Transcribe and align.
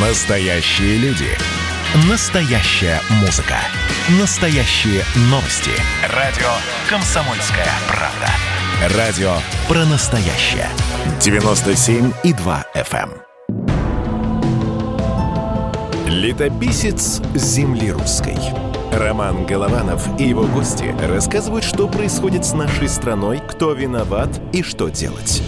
Настоящие 0.00 0.96
люди. 0.98 1.26
Настоящая 2.08 3.00
музыка. 3.20 3.56
Настоящие 4.20 5.02
новости. 5.22 5.72
Радио 6.14 6.46
«Комсомольская 6.88 7.66
правда». 7.88 8.96
Радио 8.96 9.32
про 9.66 9.84
настоящее. 9.86 10.68
97,2 11.18 12.64
FM. 12.76 13.10
эм. 13.10 13.58
Летописец 16.06 17.20
земли 17.34 17.90
русской. 17.90 18.38
Роман 18.92 19.46
Голованов 19.46 20.08
и 20.20 20.28
его 20.28 20.44
гости 20.44 20.94
рассказывают, 21.08 21.64
что 21.64 21.88
происходит 21.88 22.46
с 22.46 22.52
нашей 22.52 22.88
страной, 22.88 23.40
кто 23.48 23.72
виноват 23.72 24.28
и 24.52 24.62
что 24.62 24.90
делать. 24.90 25.42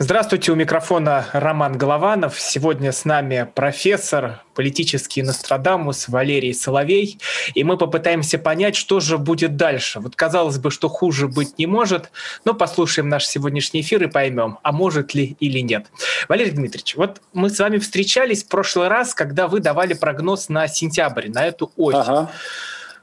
Здравствуйте, 0.00 0.52
у 0.52 0.54
микрофона 0.54 1.26
Роман 1.32 1.76
Голованов. 1.76 2.38
Сегодня 2.38 2.92
с 2.92 3.04
нами 3.04 3.48
профессор, 3.52 4.44
политический 4.54 5.24
Нострадамус 5.24 6.06
Валерий 6.06 6.54
Соловей. 6.54 7.18
И 7.56 7.64
мы 7.64 7.76
попытаемся 7.76 8.38
понять, 8.38 8.76
что 8.76 9.00
же 9.00 9.18
будет 9.18 9.56
дальше. 9.56 9.98
Вот 9.98 10.14
казалось 10.14 10.58
бы, 10.58 10.70
что 10.70 10.88
хуже 10.88 11.26
быть 11.26 11.58
не 11.58 11.66
может, 11.66 12.12
но 12.44 12.54
послушаем 12.54 13.08
наш 13.08 13.26
сегодняшний 13.26 13.80
эфир 13.80 14.04
и 14.04 14.06
поймем, 14.06 14.58
а 14.62 14.70
может 14.70 15.14
ли 15.14 15.36
или 15.40 15.58
нет. 15.58 15.86
Валерий 16.28 16.52
Дмитриевич, 16.52 16.94
вот 16.94 17.20
мы 17.32 17.50
с 17.50 17.58
вами 17.58 17.78
встречались 17.78 18.44
в 18.44 18.48
прошлый 18.48 18.86
раз, 18.86 19.14
когда 19.14 19.48
вы 19.48 19.58
давали 19.58 19.94
прогноз 19.94 20.48
на 20.48 20.68
сентябрь, 20.68 21.28
на 21.28 21.44
эту 21.44 21.72
осень. 21.76 21.98
Ага. 21.98 22.30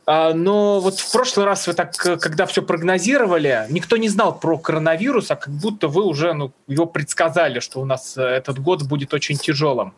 А, 0.07 0.33
но 0.33 0.79
вот 0.79 0.99
в 0.99 1.11
прошлый 1.11 1.45
раз 1.45 1.65
вы 1.67 1.73
так, 1.73 1.93
э, 2.05 2.17
когда 2.17 2.45
все 2.45 2.61
прогнозировали, 2.61 3.65
никто 3.69 3.97
не 3.97 4.07
знал 4.07 4.39
про 4.39 4.57
коронавирус, 4.57 5.31
а 5.31 5.35
как 5.35 5.53
будто 5.53 5.87
вы 5.87 6.03
уже 6.03 6.33
ну, 6.33 6.51
его 6.67 6.85
предсказали, 6.85 7.59
что 7.59 7.81
у 7.81 7.85
нас 7.85 8.15
э, 8.15 8.21
этот 8.21 8.59
год 8.59 8.83
будет 8.83 9.13
очень 9.13 9.37
тяжелым. 9.37 9.93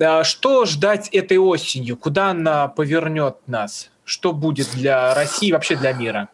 А 0.00 0.24
что 0.24 0.64
ждать 0.64 1.08
этой 1.08 1.36
осенью? 1.36 1.96
Куда 1.96 2.30
она 2.30 2.68
повернет 2.68 3.36
нас? 3.46 3.90
Что 4.04 4.32
будет 4.32 4.70
для 4.72 5.14
России 5.14 5.48
и 5.48 5.52
вообще 5.52 5.76
для 5.76 5.92
мира? 5.92 6.28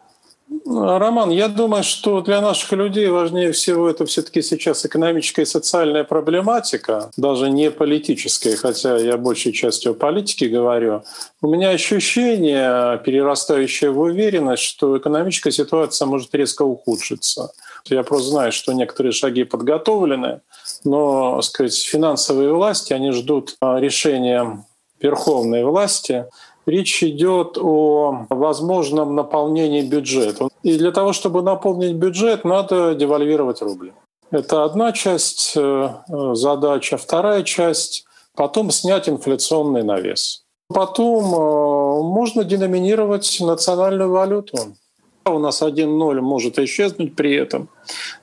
Роман, 0.65 1.29
я 1.29 1.47
думаю, 1.47 1.83
что 1.83 2.21
для 2.21 2.39
наших 2.41 2.71
людей 2.73 3.07
важнее 3.07 3.51
всего 3.51 3.89
это 3.89 4.05
все-таки 4.05 4.41
сейчас 4.41 4.85
экономическая 4.85 5.43
и 5.43 5.45
социальная 5.45 6.03
проблематика, 6.03 7.11
даже 7.17 7.49
не 7.49 7.69
политическая, 7.69 8.55
хотя 8.55 8.97
я 8.97 9.17
большей 9.17 9.51
частью 9.51 9.91
о 9.91 9.95
политике 9.95 10.47
говорю. 10.47 11.03
У 11.41 11.47
меня 11.47 11.69
ощущение, 11.69 12.97
перерастающее 12.99 13.91
в 13.91 13.99
уверенность, 13.99 14.63
что 14.63 14.97
экономическая 14.97 15.51
ситуация 15.51 16.05
может 16.05 16.33
резко 16.33 16.63
ухудшиться. 16.63 17.51
Я 17.85 18.03
просто 18.03 18.29
знаю, 18.29 18.51
что 18.51 18.73
некоторые 18.73 19.11
шаги 19.11 19.43
подготовлены, 19.43 20.41
но 20.83 21.41
сказать, 21.41 21.75
финансовые 21.75 22.53
власти, 22.53 22.93
они 22.93 23.11
ждут 23.11 23.55
а, 23.59 23.79
решения 23.79 24.63
верховной 25.01 25.65
власти 25.65 26.25
Речь 26.65 27.03
идет 27.03 27.57
о 27.57 28.25
возможном 28.29 29.15
наполнении 29.15 29.81
бюджета. 29.81 30.47
И 30.63 30.77
для 30.77 30.91
того, 30.91 31.11
чтобы 31.11 31.41
наполнить 31.41 31.95
бюджет, 31.95 32.45
надо 32.45 32.95
девальвировать 32.95 33.61
рубли. 33.61 33.93
Это 34.31 34.63
одна 34.63 34.93
часть 34.93 35.53
э, 35.55 35.89
задачи. 36.33 36.97
Вторая 36.97 37.43
часть— 37.43 38.05
потом 38.35 38.71
снять 38.71 39.07
инфляционный 39.07 39.83
навес. 39.83 40.43
Потом 40.69 41.23
э, 41.25 42.03
можно 42.03 42.43
деноминировать 42.43 43.37
национальную 43.41 44.09
валюту. 44.09 44.57
У 45.25 45.39
нас 45.39 45.61
1-0 45.61 46.21
может 46.21 46.59
исчезнуть 46.59 47.15
при 47.15 47.35
этом. 47.35 47.69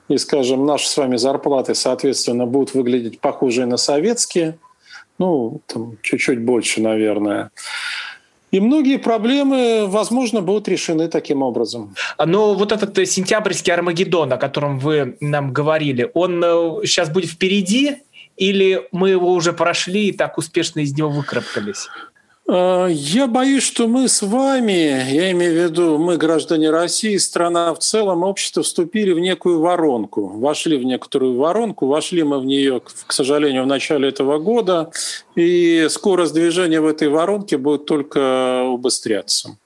И, 0.07 0.17
скажем, 0.17 0.65
наши 0.65 0.87
с 0.87 0.97
вами 0.97 1.15
зарплаты, 1.15 1.75
соответственно, 1.75 2.45
будут 2.45 2.73
выглядеть 2.73 3.19
похожие 3.19 3.65
на 3.65 3.77
советские. 3.77 4.59
Ну, 5.17 5.61
там 5.67 5.97
чуть-чуть 6.01 6.43
больше, 6.43 6.81
наверное. 6.81 7.51
И 8.51 8.59
многие 8.59 8.97
проблемы, 8.97 9.87
возможно, 9.87 10.41
будут 10.41 10.67
решены 10.67 11.07
таким 11.07 11.41
образом. 11.41 11.95
Но 12.23 12.53
вот 12.53 12.71
этот 12.71 12.97
э, 12.97 13.05
сентябрьский 13.05 13.73
Армагеддон, 13.73 14.33
о 14.33 14.37
котором 14.37 14.77
вы 14.77 15.17
нам 15.21 15.53
говорили, 15.53 16.11
он 16.13 16.41
сейчас 16.83 17.09
э, 17.09 17.13
будет 17.13 17.29
впереди 17.29 17.97
или 18.37 18.87
мы 18.91 19.09
его 19.09 19.31
уже 19.31 19.53
прошли 19.53 20.09
и 20.09 20.11
так 20.11 20.37
успешно 20.37 20.81
из 20.81 20.97
него 20.97 21.09
выкарабкались? 21.09 21.87
А, 22.53 22.87
я 22.87 23.27
боюсь, 23.27 23.63
что 23.63 23.87
мы 23.87 24.09
с 24.09 24.21
вами, 24.21 25.09
я 25.09 25.31
имею 25.31 25.53
в 25.53 25.55
виду 25.55 25.97
мы, 25.97 26.17
граждане 26.17 26.69
России, 26.69 27.15
страна 27.15 27.73
в 27.73 27.79
целом, 27.79 28.23
общество, 28.23 28.61
вступили 28.61 29.13
в 29.13 29.19
некую 29.19 29.61
воронку, 29.61 30.27
вошли 30.27 30.75
в 30.75 30.83
некоторую 30.83 31.37
воронку, 31.37 31.87
вошли 31.87 32.23
мы 32.23 32.41
в 32.41 32.45
нее, 32.45 32.81
к 33.07 33.13
сожалению, 33.13 33.63
в 33.63 33.67
начале 33.67 34.09
этого 34.09 34.37
года, 34.37 34.91
и 35.33 35.87
скорость 35.89 36.33
движения 36.33 36.81
в 36.81 36.87
этой 36.87 37.07
воронке 37.07 37.57
будет 37.57 37.85
только 37.85 38.63
убыстряться. 38.65 39.57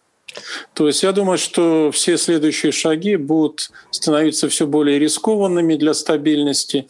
То 0.75 0.85
есть 0.85 1.01
я 1.01 1.11
думаю, 1.11 1.39
что 1.39 1.89
все 1.91 2.19
следующие 2.19 2.71
шаги 2.71 3.15
будут 3.15 3.71
становиться 3.89 4.47
все 4.47 4.67
более 4.67 4.99
рискованными 4.99 5.75
для 5.75 5.95
стабильности 5.95 6.87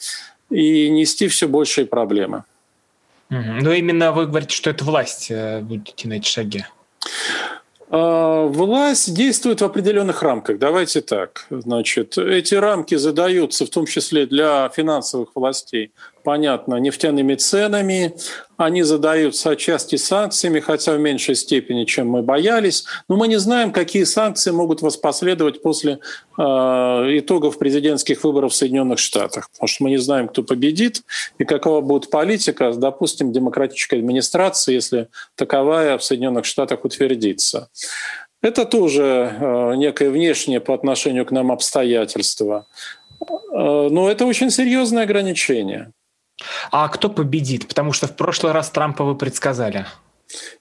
и 0.50 0.90
нести 0.90 1.30
все 1.30 1.48
большие 1.48 1.86
проблемы. 1.86 2.44
Но 3.30 3.74
именно 3.74 4.12
вы 4.12 4.28
говорите, 4.28 4.56
что 4.56 4.69
это 4.69 4.84
власть 4.84 5.28
э, 5.30 5.62
будет 5.62 5.90
идти 5.90 6.08
на 6.08 6.13
эти 6.13 6.28
шаги. 6.28 6.66
А, 7.90 8.46
власть 8.46 9.13
действует 9.13 9.62
в 9.62 9.66
определенных 9.66 10.22
рамках. 10.22 10.59
Давайте 10.59 11.02
так. 11.02 11.46
Значит, 11.50 12.18
эти 12.18 12.56
рамки 12.56 12.96
задаются 12.96 13.66
в 13.66 13.69
том 13.69 13.85
числе 13.85 14.25
для 14.25 14.69
финансовых 14.69 15.30
властей 15.35 15.91
понятно, 16.24 16.75
нефтяными 16.75 17.35
ценами. 17.35 18.16
Они 18.58 18.84
задаются 18.84 19.52
отчасти 19.52 19.98
санкциями, 19.98 20.60
хотя 20.60 20.94
в 20.94 21.00
меньшей 21.00 21.36
степени, 21.36 21.84
чем 21.84 22.10
мы 22.10 22.22
боялись. 22.22 22.86
Но 23.10 23.18
мы 23.18 23.28
не 23.28 23.38
знаем, 23.38 23.72
какие 23.72 24.04
санкции 24.04 24.52
могут 24.52 24.82
воспоследовать 24.82 25.62
после 25.62 26.00
э, 26.38 26.42
итогов 26.42 27.58
президентских 27.58 28.24
выборов 28.24 28.54
в 28.54 28.56
Соединенных 28.56 29.00
Штатах. 29.00 29.50
Потому 29.52 29.68
что 29.68 29.84
мы 29.84 29.90
не 29.90 29.98
знаем, 29.98 30.28
кто 30.28 30.44
победит 30.44 31.02
и 31.38 31.44
какова 31.44 31.82
будет 31.82 32.10
политика, 32.10 32.72
допустим, 32.74 33.34
демократической 33.34 33.96
администрации, 33.96 34.74
если 34.74 35.10
таковая 35.36 35.98
в 35.98 36.04
Соединенных 36.04 36.46
Штатах 36.46 36.86
утвердится. 36.86 37.70
Это 38.42 38.66
тоже 38.66 39.36
э, 39.40 39.76
некое 39.76 40.10
внешнее 40.10 40.60
по 40.60 40.74
отношению 40.74 41.26
к 41.26 41.32
нам 41.32 41.52
обстоятельство. 41.52 42.68
Э, 43.20 43.90
но 43.92 44.10
это 44.10 44.26
очень 44.26 44.52
серьезное 44.52 45.04
ограничение. 45.04 45.92
А 46.72 46.88
кто 46.90 47.09
победит? 47.09 47.68
Потому 47.68 47.94
что 47.94 48.07
в 48.07 48.16
прошлый 48.16 48.51
раз 48.51 48.69
Трампа 48.69 49.03
вы 49.03 49.16
предсказали. 49.16 49.85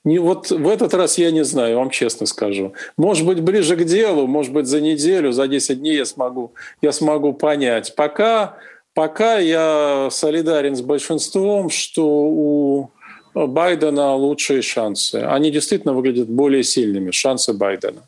Не, 0.05 0.19
вот 0.19 0.51
в 0.51 0.69
этот 0.69 0.95
раз 0.95 1.19
я 1.19 1.31
не 1.31 1.45
знаю, 1.45 1.79
вам 1.79 1.91
честно 1.91 2.27
скажу. 2.27 2.75
Может 2.97 3.27
быть, 3.27 3.41
ближе 3.41 3.77
к 3.77 3.85
делу, 3.85 4.27
может 4.27 4.53
быть, 4.53 4.67
за 4.67 4.81
неделю, 4.81 5.33
за 5.33 5.49
10 5.49 5.81
дней 5.81 5.97
я 5.97 6.05
смогу, 6.05 6.53
я 6.83 6.93
смогу 6.93 7.33
понять. 7.33 7.95
Пока, 7.97 8.57
пока 8.93 9.39
я 9.39 10.09
солидарен 10.11 10.77
с 10.77 10.83
большинством, 10.83 11.71
что 11.71 12.07
у 12.07 12.91
Байдена 13.35 14.15
лучшие 14.15 14.63
шансы. 14.63 15.17
Они 15.17 15.51
действительно 15.51 15.93
выглядят 15.93 16.29
более 16.29 16.63
сильными, 16.63 17.11
шансы 17.11 17.53
Байдена. 17.53 18.03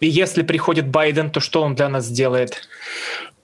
И 0.00 0.06
если 0.06 0.42
приходит 0.42 0.88
Байден, 0.88 1.30
то 1.30 1.40
что 1.40 1.62
он 1.62 1.74
для 1.74 1.88
нас 1.88 2.06
сделает? 2.06 2.68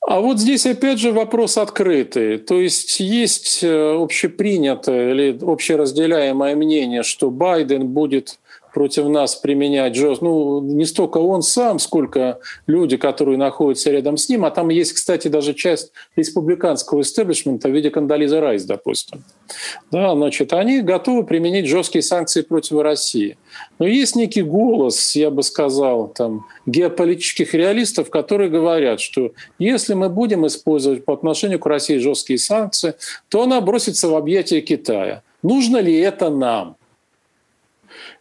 А 0.05 0.21
вот 0.21 0.41
здесь 0.41 0.67
опять 0.67 0.99
же 0.99 1.13
вопрос 1.13 1.57
открытый. 1.57 2.39
То 2.39 2.61
есть 2.61 2.99
есть 2.99 3.63
э, 3.63 3.95
общепринятое 3.95 5.13
или 5.13 5.39
общеразделяемое 5.41 6.57
мнение, 6.57 7.05
что 7.05 7.31
Байден 7.31 7.89
будет 7.89 8.41
против 8.73 9.07
нас 9.07 9.35
применять 9.35 9.95
жестко. 9.95 10.25
Ну, 10.25 10.61
не 10.61 10.85
столько 10.85 11.19
он 11.19 11.43
сам, 11.43 11.79
сколько 11.79 12.39
люди, 12.67 12.97
которые 12.97 13.39
находятся 13.39 13.91
рядом 13.91 14.17
с 14.17 14.29
ним. 14.29 14.45
А 14.45 14.51
там 14.51 14.69
есть, 14.71 14.93
кстати, 14.93 15.29
даже 15.29 15.55
часть 15.55 15.93
республиканского 16.17 17.03
истеблишмента 17.03 17.69
в 17.69 17.73
виде 17.73 17.91
Кандализа 17.91 18.41
Райс, 18.41 18.65
допустим. 18.65 19.25
Да, 19.91 20.15
значит, 20.15 20.53
они 20.53 20.81
готовы 20.81 21.25
применить 21.25 21.67
жесткие 21.67 22.03
санкции 22.03 22.43
против 22.43 22.81
России. 22.81 23.37
Но 23.79 23.87
есть 23.87 24.17
некий 24.17 24.43
голос, 24.43 25.15
я 25.15 25.31
бы 25.31 25.43
сказал, 25.43 26.09
там, 26.09 26.47
геополитических 26.67 27.55
реалистов, 27.55 28.11
которые 28.11 28.51
говорят, 28.51 29.01
что 29.01 29.33
если 29.59 29.95
мы 29.95 30.09
будем 30.09 30.47
использовать 30.47 31.05
по 31.05 31.13
отношению 31.13 31.59
к 31.59 31.67
России 31.67 31.99
жесткие 31.99 32.39
санкции, 32.39 32.95
то 33.29 33.43
она 33.43 33.61
бросится 33.61 34.09
в 34.09 34.15
объятия 34.15 34.61
Китая. 34.61 35.23
Нужно 35.43 35.79
ли 35.79 35.99
это 35.99 36.31
нам? 36.31 36.77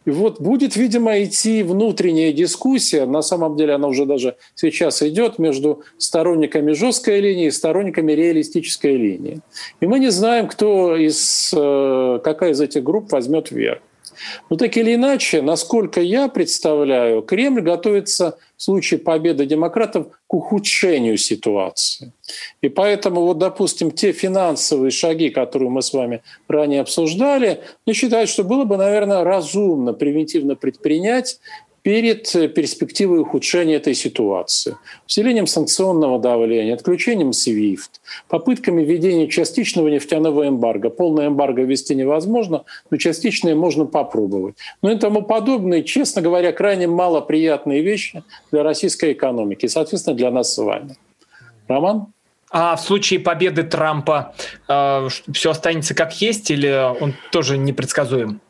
И 0.04 0.10
вот 0.10 0.40
будет, 0.40 0.76
видимо, 0.76 1.22
идти 1.22 1.62
внутренняя 1.62 2.32
дискуссия, 2.32 3.06
на 3.06 3.22
самом 3.22 3.56
деле 3.56 3.74
она 3.74 3.88
уже 3.88 4.04
даже 4.04 4.36
сейчас 4.54 5.02
идет 5.02 5.38
между 5.38 5.82
сторонниками 5.98 6.72
жесткой 6.72 7.20
линии 7.20 7.46
и 7.46 7.50
сторонниками 7.50 8.12
реалистической 8.12 8.96
линии. 8.96 9.40
И 9.80 9.86
мы 9.86 9.98
не 10.00 10.10
знаем, 10.10 10.48
кто 10.48 10.96
из, 10.96 11.52
э, 11.56 12.20
какая 12.24 12.50
из 12.50 12.60
этих 12.60 12.82
групп 12.82 13.12
возьмет 13.12 13.50
вверх. 13.50 13.80
Но 14.50 14.56
так 14.56 14.76
или 14.76 14.94
иначе, 14.94 15.42
насколько 15.42 16.00
я 16.00 16.28
представляю, 16.28 17.22
Кремль 17.22 17.62
готовится 17.62 18.38
в 18.56 18.62
случае 18.62 19.00
победы 19.00 19.46
демократов 19.46 20.06
к 20.26 20.34
ухудшению 20.34 21.16
ситуации. 21.16 22.12
И 22.60 22.68
поэтому, 22.68 23.22
вот, 23.22 23.38
допустим, 23.38 23.90
те 23.90 24.12
финансовые 24.12 24.90
шаги, 24.90 25.30
которые 25.30 25.70
мы 25.70 25.82
с 25.82 25.92
вами 25.92 26.22
ранее 26.48 26.80
обсуждали, 26.80 27.60
я 27.86 27.94
считаю, 27.94 28.26
что 28.26 28.44
было 28.44 28.64
бы, 28.64 28.76
наверное, 28.76 29.24
разумно 29.24 29.92
превентивно 29.92 30.54
предпринять 30.54 31.40
перед 31.82 32.34
э, 32.36 32.48
перспективой 32.48 33.20
ухудшения 33.20 33.76
этой 33.76 33.94
ситуации. 33.94 34.76
Усилением 35.08 35.46
санкционного 35.46 36.18
давления, 36.18 36.74
отключением 36.74 37.30
SWIFT, 37.30 38.00
попытками 38.28 38.84
введения 38.84 39.28
частичного 39.28 39.88
нефтяного 39.88 40.46
эмбарго. 40.46 40.90
Полное 40.90 41.28
эмбарго 41.28 41.62
ввести 41.62 41.94
невозможно, 41.94 42.64
но 42.90 42.96
частичное 42.96 43.54
можно 43.54 43.84
попробовать. 43.84 44.54
Ну 44.80 44.90
и 44.90 44.98
тому 44.98 45.22
подобное, 45.22 45.82
честно 45.82 46.22
говоря, 46.22 46.52
крайне 46.52 46.86
малоприятные 46.86 47.82
вещи 47.82 48.22
для 48.50 48.62
российской 48.62 49.12
экономики 49.12 49.66
соответственно, 49.72 50.16
для 50.16 50.30
нас 50.30 50.54
с 50.54 50.58
вами. 50.58 50.96
Роман? 51.66 52.06
А 52.50 52.76
в 52.76 52.82
случае 52.82 53.18
победы 53.18 53.62
Трампа 53.62 54.34
э, 54.68 55.08
все 55.32 55.50
останется 55.50 55.94
как 55.94 56.20
есть 56.20 56.50
или 56.50 56.68
он 57.00 57.14
тоже 57.32 57.56
непредсказуем? 57.56 58.41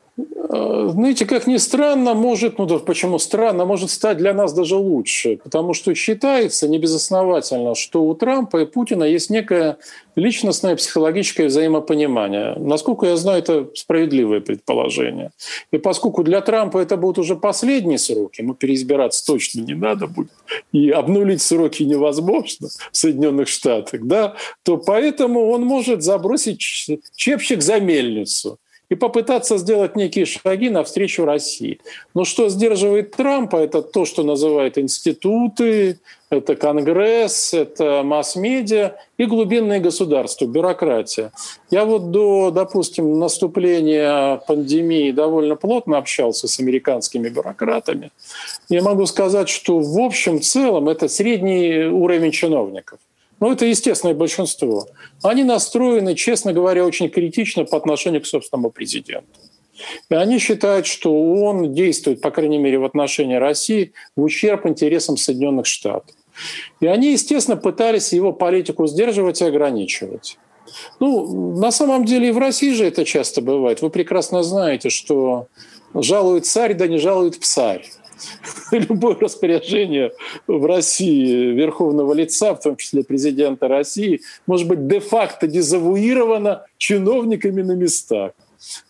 Э, 0.53 0.89
знаете, 0.93 1.25
как 1.25 1.47
ни 1.47 1.57
странно, 1.57 2.13
может, 2.13 2.59
ну 2.59 2.79
почему 2.81 3.19
странно, 3.19 3.65
может 3.65 3.91
стать 3.91 4.19
для 4.19 4.35
нас 4.35 4.53
даже 4.53 4.77
лучше, 4.77 5.39
потому 5.43 5.73
что 5.73 5.95
считается 5.95 6.69
небезосновательно, 6.69 7.75
что 7.75 8.05
у 8.05 8.15
Трампа 8.15 8.63
и 8.63 8.67
Путина 8.67 9.05
есть 9.05 9.31
некое 9.31 9.79
личностное 10.15 10.77
психологическое 10.77 11.47
взаимопонимание. 11.47 12.55
Насколько 12.59 13.07
я 13.07 13.17
знаю, 13.17 13.39
это 13.39 13.69
справедливое 13.75 14.41
предположение. 14.41 15.31
И 15.71 15.79
поскольку 15.79 16.23
для 16.23 16.43
Трампа 16.43 16.79
это 16.79 16.99
будут 16.99 17.19
уже 17.19 17.35
последние 17.35 17.99
сроки, 17.99 18.43
ему 18.43 18.53
переизбираться 18.53 19.25
точно 19.25 19.61
не 19.61 19.75
надо 19.75 20.07
будет, 20.07 20.33
и 20.73 20.91
обнулить 20.91 21.41
сроки 21.41 21.83
невозможно 21.83 22.69
в 22.91 22.97
Соединенных 22.97 23.49
Штатах, 23.49 24.03
да, 24.03 24.35
то 24.65 24.77
поэтому 24.77 25.49
он 25.49 25.63
может 25.63 26.03
забросить 26.03 26.61
чепчик 27.17 27.63
за 27.63 27.81
мельницу 27.81 28.59
и 28.93 28.95
попытаться 28.95 29.57
сделать 29.57 29.97
некие 29.97 30.27
шаги 30.27 30.69
навстречу 30.69 31.25
России. 31.25 31.81
Но 32.15 32.25
что 32.27 32.51
сдерживает 32.51 33.13
Трампа, 33.13 33.57
это 33.57 33.81
то, 33.81 34.05
что 34.05 34.23
называют 34.23 34.77
институты, 34.77 35.99
это 36.29 36.57
Конгресс, 36.57 37.55
это 37.55 38.03
масс-медиа 38.05 38.97
и 39.17 39.25
глубинное 39.25 39.81
государство, 39.81 40.45
бюрократия. 40.45 41.33
Я 41.71 41.87
вот 41.87 42.11
до, 42.11 42.51
допустим, 42.51 43.19
наступления 43.19 44.37
пандемии 44.47 45.11
довольно 45.11 45.57
плотно 45.57 45.97
общался 45.97 46.47
с 46.47 46.61
американскими 46.61 47.31
бюрократами. 47.31 48.11
Я 48.69 48.83
могу 48.83 49.07
сказать, 49.07 49.49
что 49.49 49.79
в 49.79 49.99
общем 50.01 50.43
целом 50.43 50.91
это 50.91 51.09
средний 51.09 51.87
уровень 51.87 52.31
чиновников. 52.31 52.99
Ну, 53.43 53.51
это 53.51 53.67
естественное 53.67 54.15
большинство. 54.15 54.87
Они 55.25 55.43
настроены, 55.43 56.15
честно 56.15 56.53
говоря, 56.53 56.87
очень 56.87 57.09
критично 57.09 57.65
по 57.65 57.77
отношению 57.77 58.23
к 58.23 58.27
собственному 58.27 58.71
президенту. 58.71 59.27
И 60.09 60.15
они 60.15 60.39
считают, 60.39 60.87
что 60.87 61.13
он 61.13 61.75
действует, 61.75 62.21
по 62.21 62.31
крайней 62.31 62.59
мере, 62.59 62.79
в 62.79 62.85
отношении 62.85 63.35
России 63.35 63.95
в 64.15 64.23
ущерб 64.23 64.65
интересам 64.67 65.17
Соединенных 65.17 65.67
Штатов. 65.67 66.15
И 66.79 66.87
они, 66.87 67.11
естественно, 67.11 67.57
пытались 67.57 68.13
его 68.13 68.33
политику 68.33 68.87
сдерживать 68.87 69.41
и 69.41 69.45
ограничивать. 69.45 70.39
Ну, 71.01 71.57
на 71.57 71.73
самом 71.73 72.05
деле 72.05 72.29
и 72.29 72.33
в 72.33 72.39
России 72.39 72.71
же 72.71 72.85
это 72.85 73.05
часто 73.05 73.43
бывает. 73.43 73.83
Вы 73.83 73.91
прекрасно 73.91 74.45
знаете, 74.45 74.89
что 74.89 75.49
жалует 75.93 76.47
царь, 76.47 76.75
да 76.75 76.87
не 76.87 76.99
жалует 76.99 77.41
псарь. 77.41 77.91
любое 78.73 79.17
распоряжение 79.17 80.13
в 80.47 80.65
России 80.67 81.53
верховного 81.53 82.13
лица, 82.13 82.55
в 82.55 82.61
том 82.61 82.77
числе 82.77 83.05
президента 83.05 83.69
России, 83.69 84.21
может 84.47 84.67
быть 84.69 84.87
де-факто 84.87 85.47
дезавуировано 85.47 86.67
чиновниками 86.79 87.63
на 87.63 87.73
местах. 87.73 88.33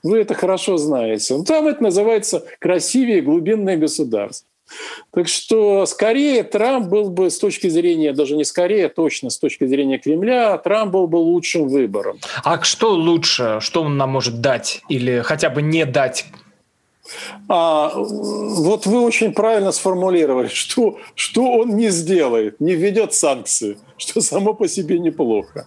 Вы 0.03 0.19
это 0.19 0.35
хорошо 0.35 0.77
знаете. 0.77 1.35
Ну, 1.35 1.45
там 1.45 1.67
это 1.67 1.83
называется 1.83 2.45
красивее 2.59 3.23
глубинное 3.23 3.77
государство. 3.77 4.47
Так 5.13 5.29
что 5.29 5.85
скорее 5.87 6.43
Трамп 6.45 6.89
был 6.89 7.11
бы 7.11 7.31
с 7.31 7.39
точки 7.39 7.69
зрения, 7.69 8.13
даже 8.13 8.37
не 8.37 8.45
скорее, 8.45 8.89
точно 8.89 9.31
с 9.31 9.39
точки 9.39 9.67
зрения 9.67 9.99
Кремля, 9.99 10.57
Трамп 10.59 10.93
был 10.93 11.07
бы 11.07 11.17
лучшим 11.17 11.69
выбором. 11.69 12.19
А 12.45 12.63
что 12.63 12.93
лучше? 12.93 13.59
Что 13.61 13.83
он 13.83 13.97
нам 13.97 14.11
может 14.11 14.41
дать 14.41 14.83
или 14.89 15.21
хотя 15.21 15.51
бы 15.51 15.63
не 15.63 15.85
дать 15.85 16.27
а, 17.49 17.93
вот 17.95 18.87
вы 18.87 19.01
очень 19.01 19.33
правильно 19.33 19.73
сформулировали, 19.73 20.49
что, 20.53 20.99
что 21.15 21.45
он 21.53 21.77
не 21.77 21.91
сделает, 21.91 22.61
не 22.61 22.75
введет 22.75 23.15
санкции, 23.15 23.79
что 23.97 24.21
само 24.21 24.55
по 24.55 24.69
себе 24.69 24.99
неплохо. 24.99 25.67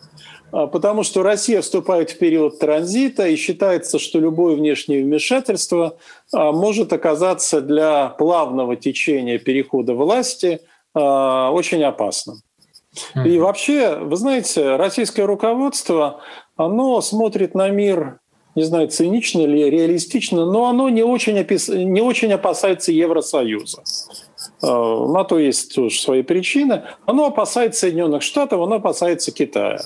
А, 0.52 0.68
потому 0.68 1.04
что 1.04 1.24
Россия 1.24 1.62
вступает 1.62 2.12
в 2.12 2.18
период 2.18 2.60
транзита, 2.60 3.28
и 3.28 3.36
считается, 3.36 4.00
что 4.00 4.20
любое 4.20 4.56
внешнее 4.56 5.04
вмешательство 5.04 5.98
а, 6.34 6.52
может 6.52 6.94
оказаться 6.94 7.62
для 7.62 8.10
плавного 8.10 8.76
течения 8.76 9.38
перехода 9.38 9.94
власти 9.94 10.62
а, 10.94 11.52
очень 11.52 11.84
опасным. 11.84 12.38
И 13.26 13.38
вообще, 13.40 13.98
вы 13.98 14.16
знаете, 14.16 14.78
российское 14.78 15.26
руководство, 15.26 16.22
оно 16.56 17.02
смотрит 17.02 17.54
на 17.54 17.70
мир 17.70 18.20
не 18.56 18.64
знаю, 18.64 18.88
цинично 18.88 19.46
ли, 19.46 19.70
реалистично, 19.70 20.46
но 20.46 20.66
оно 20.66 20.90
не 20.90 21.04
очень, 21.04 21.40
опис... 21.40 21.68
не 21.68 22.02
очень 22.02 22.32
опасается 22.32 22.92
Евросоюза. 22.92 23.84
Э, 24.64 24.68
на 24.68 25.24
то 25.24 25.40
есть 25.40 25.76
тоже 25.76 26.00
свои 26.00 26.24
причины. 26.24 26.84
Оно 27.06 27.26
опасается 27.26 27.82
Соединенных 27.82 28.22
Штатов, 28.22 28.62
оно 28.62 28.76
опасается 28.76 29.32
Китая. 29.32 29.82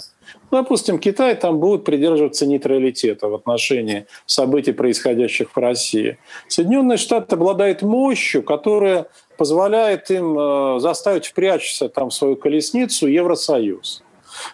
Допустим, 0.51 1.00
Китай 1.00 1.36
там 1.36 1.60
будет 1.60 1.83
придерживаться 1.83 2.45
нейтралитета 2.45 3.27
в 3.27 3.36
отношении 3.36 4.06
событий, 4.25 4.72
происходящих 4.72 5.56
в 5.56 5.57
России. 5.57 6.18
Соединенные 6.48 6.98
Штаты 6.98 7.36
обладают 7.36 7.81
мощью, 7.81 8.44
которая 8.44 9.07
позволяет 9.38 10.12
им 10.12 10.38
э, 10.38 10.80
заставить 10.80 11.27
впрячься 11.27 11.89
там 11.89 12.10
в 12.10 12.13
свою 12.13 12.36
колесницу 12.36 13.07
Евросоюз. 13.07 14.04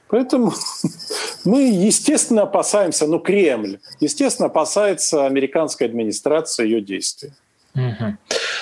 Поэтому 0.08 0.54
мы, 1.46 1.64
естественно, 1.64 2.44
опасаемся, 2.44 3.08
ну, 3.08 3.20
Кремль, 3.20 3.80
естественно, 4.00 4.48
опасается 4.48 5.26
американской 5.26 5.88
администрации 5.88 6.66
ее 6.66 6.82
действий. 6.82 7.32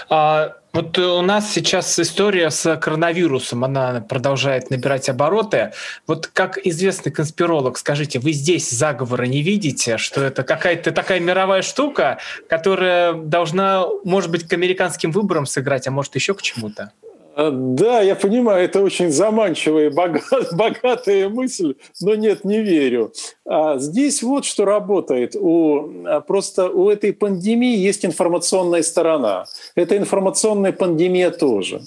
А, 0.09 0.55
вот 0.73 0.97
у 0.97 1.21
нас 1.21 1.51
сейчас 1.51 1.99
история 1.99 2.49
с 2.49 2.75
коронавирусом, 2.77 3.63
она 3.63 4.01
продолжает 4.01 4.71
набирать 4.71 5.07
обороты. 5.07 5.71
Вот 6.07 6.27
как 6.27 6.57
известный 6.65 7.11
конспиролог, 7.11 7.77
скажите, 7.77 8.19
вы 8.19 8.31
здесь 8.31 8.71
заговора 8.71 9.25
не 9.25 9.43
видите, 9.43 9.97
что 9.97 10.23
это 10.23 10.43
какая-то 10.43 10.91
такая 10.91 11.19
мировая 11.19 11.61
штука, 11.61 12.17
которая 12.49 13.13
должна, 13.13 13.85
может 14.03 14.31
быть, 14.31 14.47
к 14.47 14.53
американским 14.53 15.11
выборам 15.11 15.45
сыграть, 15.45 15.87
а 15.87 15.91
может 15.91 16.15
еще 16.15 16.33
к 16.33 16.41
чему-то? 16.41 16.91
Э, 17.35 17.49
да, 17.51 18.01
я 18.01 18.15
понимаю, 18.15 18.63
это 18.63 18.81
очень 18.81 19.09
заманчивая, 19.09 19.91
богатая 20.51 21.29
мысль, 21.29 21.75
но 22.01 22.15
нет, 22.15 22.45
не 22.45 22.61
верю. 22.61 23.11
А 23.45 23.77
здесь 23.77 24.21
вот 24.23 24.45
что 24.45 24.65
работает. 24.65 25.35
У, 25.35 26.05
а, 26.05 26.21
просто 26.21 26.69
у 26.69 26.89
этой 26.89 27.13
пандемии 27.13 27.75
есть 27.75 28.05
информационная 28.05 28.83
сторона. 28.83 29.45
Это 29.75 29.97
информационная 29.97 30.71
пандемия 30.71 31.31
тоже. 31.31 31.81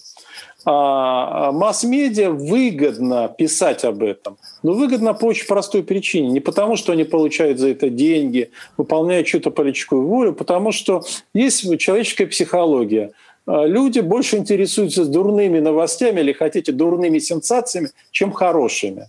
А, 0.65 1.49
а 1.49 1.53
масс-медиа 1.53 2.31
выгодно 2.31 3.29
писать 3.29 3.85
об 3.85 4.03
этом. 4.03 4.38
Но 4.65 4.73
выгодно 4.73 5.15
по 5.15 5.26
очень 5.26 5.47
простой 5.47 5.85
причине. 5.85 6.29
Не 6.29 6.41
потому, 6.41 6.75
что 6.75 6.93
они 6.93 7.05
получают 7.05 7.61
за 7.61 7.69
это 7.69 7.88
деньги, 7.88 8.50
выполняют 8.76 9.29
чью-то 9.29 9.50
политическую 9.53 10.05
волю, 10.05 10.33
потому 10.33 10.73
что 10.73 11.05
есть 11.35 11.79
человеческая 11.79 12.26
психология– 12.26 13.12
а, 13.21 13.36
люди 13.47 14.00
больше 14.00 14.37
интересуются 14.37 15.05
дурными 15.05 15.61
новостями 15.61 16.21
или, 16.21 16.33
хотите, 16.33 16.73
дурными 16.73 17.19
сенсациями, 17.19 17.91
чем 18.11 18.33
хорошими. 18.33 19.07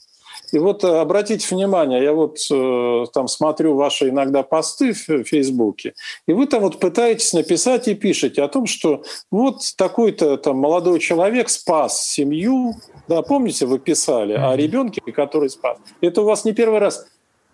И 0.52 0.60
вот 0.60 0.84
э, 0.84 0.88
обратите 0.88 1.54
внимание, 1.54 2.02
я 2.04 2.14
вот 2.14 2.38
э, 2.50 3.06
там 3.14 3.28
смотрю 3.28 3.76
ваши 3.76 4.10
иногда 4.10 4.44
посты 4.44 4.94
в 4.94 5.24
Фейсбуке, 5.24 5.94
и 6.26 6.34
вы 6.34 6.48
там 6.48 6.62
вот 6.62 6.80
пытаетесь 6.80 7.34
написать 7.34 7.88
и 7.88 7.96
пишете 7.96 8.44
о 8.44 8.48
том, 8.48 8.66
что 8.66 9.04
вот 9.30 9.62
такой-то 9.76 10.38
там 10.38 10.58
молодой 10.58 11.00
человек 11.00 11.50
спас 11.50 12.02
семью, 12.08 12.76
да, 13.08 13.22
помните, 13.22 13.66
вы 13.66 13.80
писали 13.80 14.34
о 14.34 14.56
ребенке, 14.56 15.02
который 15.12 15.50
спас. 15.50 15.78
Это 16.02 16.22
у 16.22 16.26
вас 16.26 16.46
не 16.46 16.54
первый 16.54 16.80
раз. 16.80 17.06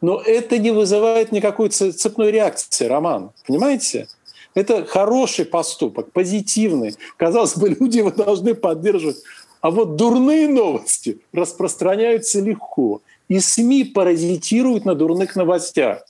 Но 0.02 0.20
это 0.20 0.58
не 0.58 0.72
вызывает 0.72 1.32
никакой 1.32 1.70
цепной 1.70 2.30
реакции, 2.30 2.86
Роман. 2.86 3.32
Понимаете? 3.48 4.08
Это 4.56 4.86
хороший 4.86 5.46
поступок, 5.46 6.12
позитивный. 6.12 6.96
Казалось 7.18 7.58
бы, 7.58 7.70
люди 7.80 8.00
его 8.00 8.12
должны 8.12 8.54
поддерживать. 8.54 9.18
А 9.62 9.72
вот 9.72 9.96
дурные 9.96 10.48
новости 10.48 11.20
распространяются 11.32 12.42
легко. 12.42 13.02
И 13.30 13.40
СМИ 13.40 13.86
паразитируют 13.86 14.86
на 14.86 14.94
дурных 14.94 15.36
новостях. 15.36 16.04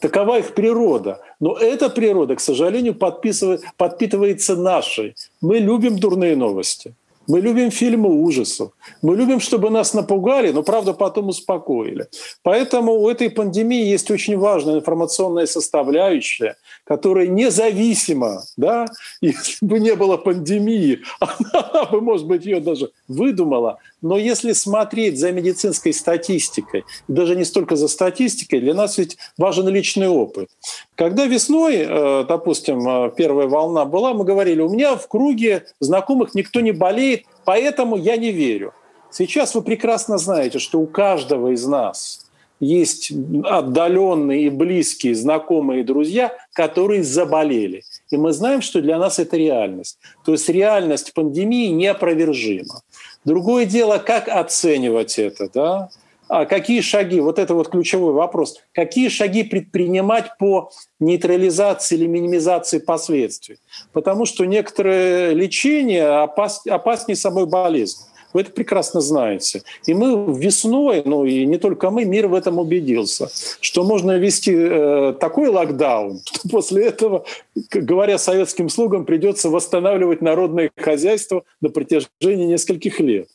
Такова 0.00 0.38
их 0.38 0.54
природа. 0.54 1.20
Но 1.40 1.56
эта 1.56 1.90
природа, 1.90 2.36
к 2.36 2.40
сожалению, 2.40 2.94
подпитывается 2.94 4.56
нашей. 4.56 5.14
Мы 5.40 5.58
любим 5.58 5.98
дурные 5.98 6.36
новости. 6.36 6.94
Мы 7.28 7.40
любим 7.40 7.70
фильмы 7.70 8.08
ужасов. 8.08 8.72
Мы 9.00 9.16
любим, 9.16 9.40
чтобы 9.40 9.70
нас 9.70 9.94
напугали, 9.94 10.50
но, 10.50 10.62
правда, 10.62 10.92
потом 10.92 11.28
успокоили. 11.28 12.08
Поэтому 12.42 12.94
у 12.94 13.08
этой 13.08 13.30
пандемии 13.30 13.84
есть 13.84 14.10
очень 14.10 14.36
важная 14.36 14.76
информационная 14.76 15.46
составляющая, 15.46 16.56
которая 16.84 17.26
независимо, 17.26 18.42
да, 18.56 18.86
если 19.20 19.64
бы 19.64 19.78
не 19.78 19.94
было 19.94 20.16
пандемии, 20.16 21.00
она 21.20 21.84
бы, 21.86 22.00
может 22.00 22.26
быть, 22.26 22.44
ее 22.44 22.60
даже 22.60 22.90
выдумала. 23.08 23.78
Но 24.00 24.18
если 24.18 24.52
смотреть 24.52 25.18
за 25.18 25.30
медицинской 25.30 25.92
статистикой, 25.92 26.84
даже 27.06 27.36
не 27.36 27.44
столько 27.44 27.76
за 27.76 27.88
статистикой, 27.88 28.60
для 28.60 28.74
нас 28.74 28.98
ведь 28.98 29.16
важен 29.38 29.68
личный 29.68 30.08
опыт. 30.08 30.48
Когда 30.96 31.26
весной, 31.26 31.86
э, 31.88 32.24
допустим, 32.28 32.86
э, 32.88 33.12
первая 33.16 33.46
волна 33.46 33.84
была, 33.84 34.12
мы 34.12 34.24
говорили, 34.24 34.60
у 34.60 34.68
меня 34.68 34.96
в 34.96 35.06
круге 35.06 35.66
знакомых 35.80 36.34
никто 36.34 36.60
не 36.60 36.72
болеет, 36.72 37.24
поэтому 37.44 37.96
я 37.96 38.16
не 38.16 38.32
верю. 38.32 38.72
Сейчас 39.10 39.54
вы 39.54 39.62
прекрасно 39.62 40.18
знаете, 40.18 40.58
что 40.58 40.80
у 40.80 40.86
каждого 40.86 41.52
из 41.52 41.66
нас 41.66 42.21
есть 42.62 43.10
отдаленные 43.44 44.44
и 44.44 44.48
близкие, 44.48 45.16
знакомые 45.16 45.82
друзья, 45.82 46.32
которые 46.52 47.02
заболели. 47.02 47.82
И 48.10 48.16
мы 48.16 48.32
знаем, 48.32 48.62
что 48.62 48.80
для 48.80 48.98
нас 48.98 49.18
это 49.18 49.36
реальность. 49.36 49.98
То 50.24 50.32
есть 50.32 50.48
реальность 50.48 51.12
пандемии 51.12 51.68
неопровержима. 51.68 52.82
Другое 53.24 53.66
дело, 53.66 53.98
как 53.98 54.28
оценивать 54.28 55.18
это, 55.18 55.50
да? 55.52 55.88
А 56.28 56.46
какие 56.46 56.80
шаги, 56.82 57.20
вот 57.20 57.40
это 57.40 57.52
вот 57.54 57.68
ключевой 57.68 58.12
вопрос, 58.12 58.60
какие 58.72 59.08
шаги 59.08 59.42
предпринимать 59.42 60.38
по 60.38 60.70
нейтрализации 61.00 61.96
или 61.96 62.06
минимизации 62.06 62.78
последствий? 62.78 63.58
Потому 63.92 64.24
что 64.24 64.44
некоторые 64.44 65.34
лечения 65.34 66.22
опас, 66.22 66.64
опаснее 66.66 67.16
самой 67.16 67.46
болезни. 67.46 68.04
Вы 68.32 68.42
это 68.42 68.52
прекрасно 68.52 69.00
знаете. 69.00 69.62
И 69.86 69.94
мы 69.94 70.32
весной, 70.34 71.02
ну 71.04 71.24
и 71.24 71.44
не 71.44 71.58
только 71.58 71.90
мы, 71.90 72.04
мир 72.04 72.28
в 72.28 72.34
этом 72.34 72.58
убедился, 72.58 73.30
что 73.60 73.84
можно 73.84 74.16
ввести 74.16 74.54
э, 74.54 75.14
такой 75.20 75.48
локдаун, 75.48 76.20
что 76.32 76.48
после 76.48 76.86
этого, 76.86 77.24
говоря 77.70 78.18
советским 78.18 78.68
слугам, 78.68 79.04
придется 79.04 79.50
восстанавливать 79.50 80.22
народное 80.22 80.70
хозяйство 80.76 81.44
на 81.60 81.68
протяжении 81.68 82.46
нескольких 82.46 83.00
лет. 83.00 83.28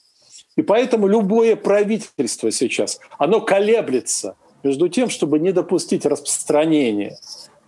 И 0.55 0.63
поэтому 0.63 1.07
любое 1.07 1.55
правительство 1.55 2.51
сейчас, 2.51 2.99
оно 3.19 3.41
колеблется 3.41 4.35
между 4.63 4.89
тем, 4.89 5.09
чтобы 5.09 5.39
не 5.39 5.51
допустить 5.51 6.05
распространения 6.05 7.17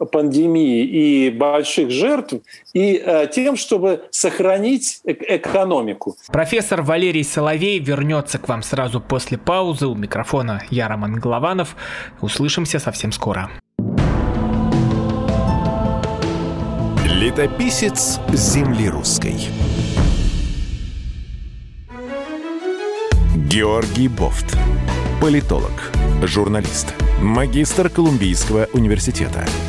пандемии 0.06 0.84
и 0.84 1.30
больших 1.30 1.92
жертв, 1.92 2.36
и 2.74 3.02
э, 3.04 3.28
тем, 3.32 3.56
чтобы 3.56 4.04
сохранить 4.12 5.02
экономику. 5.06 6.16
Профессор 6.32 6.82
Валерий 6.82 7.24
Соловей 7.24 7.80
вернется 7.80 8.38
к 8.38 8.48
вам 8.48 8.64
сразу 8.64 9.02
после 9.02 9.38
паузы. 9.38 9.88
У 9.88 9.96
микрофона 9.96 10.64
я, 10.70 10.88
Роман 10.88 11.16
Голованов. 11.16 11.76
Услышимся 12.22 12.80
совсем 12.80 13.12
скоро. 13.12 13.50
Летописец 17.06 18.20
земли 18.32 18.90
русской. 18.90 19.36
Георгий 23.36 24.08
Бофт. 24.08 24.58
Политолог, 25.22 25.92
журналист, 26.24 26.94
магистр 27.20 27.90
Колумбийского 27.90 28.70
университета– 28.74 29.46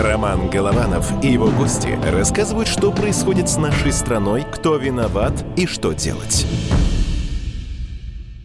Роман 0.00 0.48
Голованов 0.48 1.12
и 1.22 1.28
его 1.28 1.50
гости 1.50 1.98
рассказывают, 2.10 2.68
что 2.68 2.90
происходит 2.90 3.50
с 3.50 3.58
нашей 3.58 3.92
страной, 3.92 4.46
кто 4.50 4.76
виноват 4.76 5.44
и 5.58 5.66
что 5.66 5.92
делать. 5.92 6.46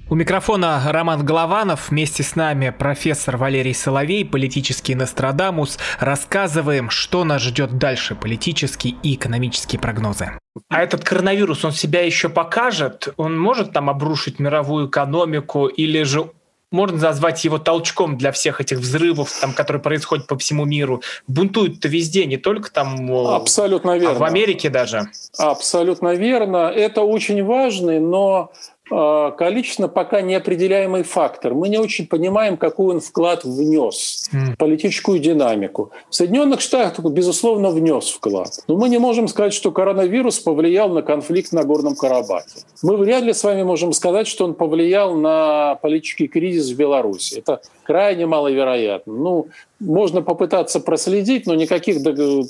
У 0.10 0.16
микрофона 0.16 0.84
Роман 0.86 1.26
Голованов. 1.26 1.90
Вместе 1.90 2.24
с 2.24 2.36
нами 2.36 2.76
профессор 2.78 3.38
Валерий 3.38 3.74
Соловей, 3.74 4.26
политический 4.26 4.96
Нострадамус. 4.96 5.80
Рассказываем, 6.00 6.90
что 6.90 7.24
нас 7.24 7.42
ждет 7.42 7.78
дальше, 7.78 8.16
политические 8.16 8.96
и 9.02 9.16
экономические 9.16 9.80
прогнозы. 9.80 10.38
А 10.68 10.84
этот 10.84 11.06
коронавирус, 11.06 11.64
он 11.64 11.72
себя 11.72 12.06
еще 12.06 12.28
покажет? 12.28 13.14
Он 13.16 13.40
может 13.40 13.72
там 13.72 13.90
обрушить 13.90 14.40
мировую 14.40 14.90
экономику 14.90 15.68
или 15.68 16.04
же 16.04 16.30
можно 16.72 16.98
назвать 16.98 17.46
его 17.46 17.58
толчком 17.58 18.18
для 18.18 18.32
всех 18.32 18.62
этих 18.62 18.80
взрывов, 18.80 19.32
там, 19.40 19.54
которые 19.54 19.82
происходят 19.82 20.28
по 20.28 20.38
всему 20.38 20.66
миру. 20.66 21.02
Бунтуют-то 21.28 21.88
везде, 21.88 22.26
не 22.26 22.38
только 22.38 22.72
там 22.72 23.12
Абсолютно 23.12 23.98
верно. 23.98 24.16
а 24.16 24.20
в 24.20 24.24
Америке 24.24 24.70
даже. 24.70 25.10
Абсолютно 25.38 26.16
верно. 26.16 26.72
Это 26.74 27.02
очень 27.02 27.44
важный, 27.44 28.00
но 28.00 28.52
Э, 28.56 28.75
количественно 28.90 29.88
пока 29.88 30.22
неопределяемый 30.22 31.04
фактор. 31.04 31.54
Мы 31.54 31.70
не 31.70 31.78
очень 31.78 32.08
понимаем, 32.08 32.58
какой 32.58 32.96
он 32.96 33.00
вклад 33.00 33.44
внес 33.44 34.30
в 34.32 34.56
политическую 34.58 35.20
динамику. 35.20 35.92
В 36.10 36.16
Соединенных 36.16 36.62
Штатах, 36.62 37.06
безусловно, 37.06 37.72
внес 37.72 38.10
вклад. 38.10 38.60
Но 38.68 38.78
мы 38.78 38.90
не 38.90 39.00
можем 39.00 39.28
сказать, 39.28 39.54
что 39.54 39.72
коронавирус 39.72 40.40
повлиял 40.40 40.90
на 40.90 41.02
конфликт 41.02 41.52
на 41.52 41.64
Горном 41.64 41.96
Карабахе. 41.96 42.62
Мы 42.84 42.98
вряд 42.98 43.24
ли 43.24 43.34
с 43.34 43.44
вами 43.44 43.64
можем 43.64 43.94
сказать, 43.94 44.28
что 44.28 44.46
он 44.46 44.54
повлиял 44.54 45.16
на 45.16 45.76
политический 45.82 46.28
кризис 46.28 46.70
в 46.70 46.76
Беларуси. 46.78 47.40
Это 47.40 47.62
крайне 47.84 48.28
маловероятно. 48.28 49.14
Ну, 49.14 49.48
можно 49.80 50.22
попытаться 50.22 50.80
проследить, 50.80 51.48
но 51.48 51.56
никаких 51.56 51.98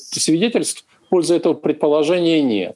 свидетельств 0.01 0.85
в 1.05 1.09
пользу 1.09 1.35
этого 1.35 1.53
предположения 1.53 2.41
нет. 2.41 2.75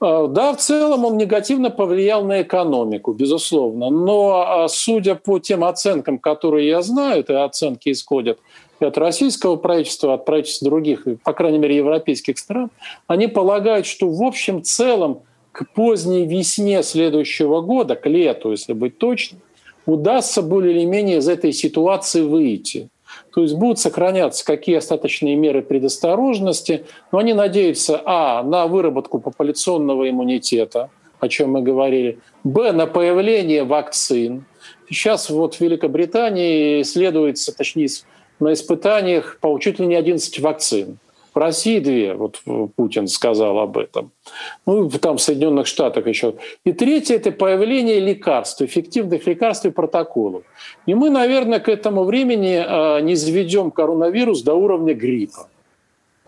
А, 0.00 0.26
да, 0.26 0.54
в 0.54 0.58
целом 0.58 1.04
он 1.04 1.16
негативно 1.16 1.70
повлиял 1.70 2.24
на 2.24 2.42
экономику, 2.42 3.12
безусловно. 3.12 3.90
Но 3.90 4.44
а, 4.46 4.68
судя 4.68 5.14
по 5.14 5.38
тем 5.38 5.64
оценкам, 5.64 6.18
которые 6.18 6.68
я 6.68 6.82
знаю, 6.82 7.20
это 7.20 7.44
оценки 7.44 7.90
исходят 7.90 8.38
от 8.80 8.98
российского 8.98 9.56
правительства, 9.56 10.14
от 10.14 10.24
правительств 10.24 10.62
других, 10.62 11.06
по 11.24 11.32
крайней 11.32 11.58
мере, 11.58 11.76
европейских 11.76 12.38
стран, 12.38 12.70
они 13.06 13.28
полагают, 13.28 13.86
что 13.86 14.08
в 14.08 14.22
общем 14.22 14.62
целом 14.62 15.20
к 15.52 15.70
поздней 15.72 16.26
весне 16.26 16.82
следующего 16.82 17.60
года, 17.60 17.94
к 17.94 18.06
лету, 18.06 18.50
если 18.50 18.72
быть 18.72 18.98
точным, 18.98 19.40
удастся 19.86 20.42
более 20.42 20.76
или 20.76 20.84
менее 20.84 21.18
из 21.18 21.28
этой 21.28 21.52
ситуации 21.52 22.22
выйти. 22.22 22.88
То 23.34 23.42
есть 23.42 23.54
будут 23.54 23.78
сохраняться 23.78 24.44
какие 24.44 24.76
остаточные 24.76 25.36
меры 25.36 25.62
предосторожности, 25.62 26.84
но 27.10 27.18
они 27.18 27.32
надеются, 27.32 28.00
а, 28.04 28.42
на 28.42 28.66
выработку 28.66 29.18
популяционного 29.20 30.08
иммунитета, 30.10 30.90
о 31.18 31.28
чем 31.28 31.52
мы 31.52 31.62
говорили, 31.62 32.18
б, 32.44 32.72
на 32.72 32.86
появление 32.86 33.64
вакцин. 33.64 34.44
Сейчас 34.88 35.30
вот 35.30 35.54
в 35.54 35.60
Великобритании 35.60 36.82
исследуется, 36.82 37.56
точнее, 37.56 37.88
на 38.38 38.52
испытаниях 38.52 39.38
по 39.40 39.58
чуть 39.58 39.78
ли 39.78 39.86
не 39.86 39.94
11 39.94 40.40
вакцин. 40.40 40.98
В 41.34 41.38
России 41.38 41.78
две, 41.78 42.14
вот 42.14 42.42
Путин 42.76 43.08
сказал 43.08 43.58
об 43.58 43.78
этом. 43.78 44.12
Ну, 44.66 44.90
там 44.90 45.16
в 45.16 45.22
Соединенных 45.22 45.66
Штатах 45.66 46.06
еще. 46.06 46.34
И 46.64 46.72
третье– 46.72 47.14
это 47.16 47.32
появление 47.32 48.00
лекарств, 48.00 48.60
эффективных 48.60 49.26
лекарств 49.26 49.64
и 49.64 49.70
протоколов. 49.70 50.42
И 50.84 50.94
мы, 50.94 51.08
наверное, 51.08 51.58
к 51.58 51.70
этому 51.70 52.04
времени 52.04 52.62
а, 52.62 53.00
не 53.00 53.14
заведем 53.14 53.70
коронавирус 53.70 54.42
до 54.42 54.54
уровня 54.54 54.92
гриппа. 54.92 55.48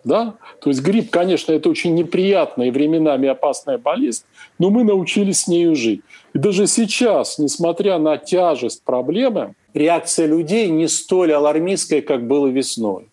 Да? 0.05 0.35
То 0.61 0.71
есть 0.71 0.83
грипп, 0.83 1.11
конечно, 1.11 1.53
это 1.53 1.69
очень 1.69 1.95
неприятная 1.95 2.69
и 2.69 2.71
временами 2.71 3.29
опасная 3.29 3.79
болезнь, 3.79 4.25
но 4.59 4.71
мы 4.71 4.85
научились 4.85 5.41
с 5.41 5.49
ней 5.49 5.75
жить. 5.75 6.03
И 6.35 6.39
даже 6.39 6.67
сейчас, 6.67 7.39
несмотря 7.39 7.99
на 7.99 8.17
тяжесть 8.17 8.83
проблемы, 8.85 9.55
реакция 9.75 10.27
людей 10.27 10.69
не 10.69 10.89
столь 10.89 11.33
алармистская, 11.33 12.03
как 12.03 12.27
было 12.27 12.47
весной. 12.47 13.09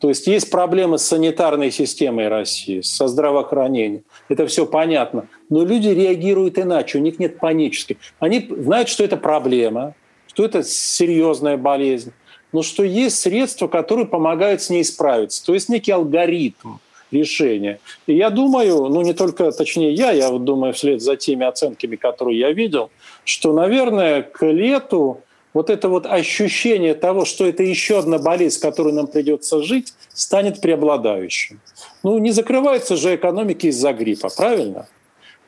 То 0.00 0.08
есть 0.08 0.26
есть 0.26 0.50
проблемы 0.50 0.98
с 0.98 1.02
санитарной 1.02 1.70
системой 1.70 2.28
России, 2.28 2.80
со 2.80 3.06
здравоохранением. 3.06 4.02
Это 4.28 4.46
все 4.46 4.64
понятно. 4.64 5.28
Но 5.50 5.64
люди 5.64 5.88
реагируют 5.88 6.58
иначе, 6.58 6.98
у 6.98 7.02
них 7.02 7.18
нет 7.18 7.38
панической. 7.38 7.98
Они 8.18 8.48
знают, 8.50 8.88
что 8.88 9.04
это 9.04 9.18
проблема, 9.18 9.94
что 10.26 10.44
это 10.44 10.62
серьезная 10.62 11.58
болезнь, 11.58 12.12
но 12.52 12.62
что 12.62 12.82
есть 12.82 13.18
средства, 13.18 13.68
которые 13.68 14.06
помогают 14.06 14.62
с 14.62 14.70
ней 14.70 14.84
справиться. 14.84 15.44
То 15.44 15.52
есть 15.52 15.68
некий 15.68 15.92
алгоритм, 15.92 16.78
решение. 17.10 17.78
И 18.06 18.14
я 18.14 18.30
думаю, 18.30 18.88
ну 18.88 19.02
не 19.02 19.12
только, 19.12 19.52
точнее 19.52 19.92
я, 19.92 20.12
я 20.12 20.30
думаю 20.30 20.72
вслед 20.72 21.02
за 21.02 21.16
теми 21.16 21.44
оценками, 21.44 21.96
которые 21.96 22.38
я 22.38 22.52
видел, 22.52 22.90
что, 23.24 23.52
наверное, 23.52 24.22
к 24.22 24.46
лету 24.46 25.20
вот 25.52 25.70
это 25.70 25.88
вот 25.88 26.06
ощущение 26.06 26.94
того, 26.94 27.24
что 27.24 27.46
это 27.46 27.62
еще 27.62 27.98
одна 27.98 28.18
болезнь, 28.18 28.56
с 28.56 28.58
которой 28.58 28.92
нам 28.92 29.06
придется 29.06 29.62
жить, 29.62 29.94
станет 30.12 30.60
преобладающим. 30.60 31.60
Ну, 32.02 32.18
не 32.18 32.30
закрываются 32.30 32.96
же 32.96 33.14
экономики 33.16 33.66
из-за 33.66 33.92
гриппа, 33.92 34.28
правильно? 34.28 34.88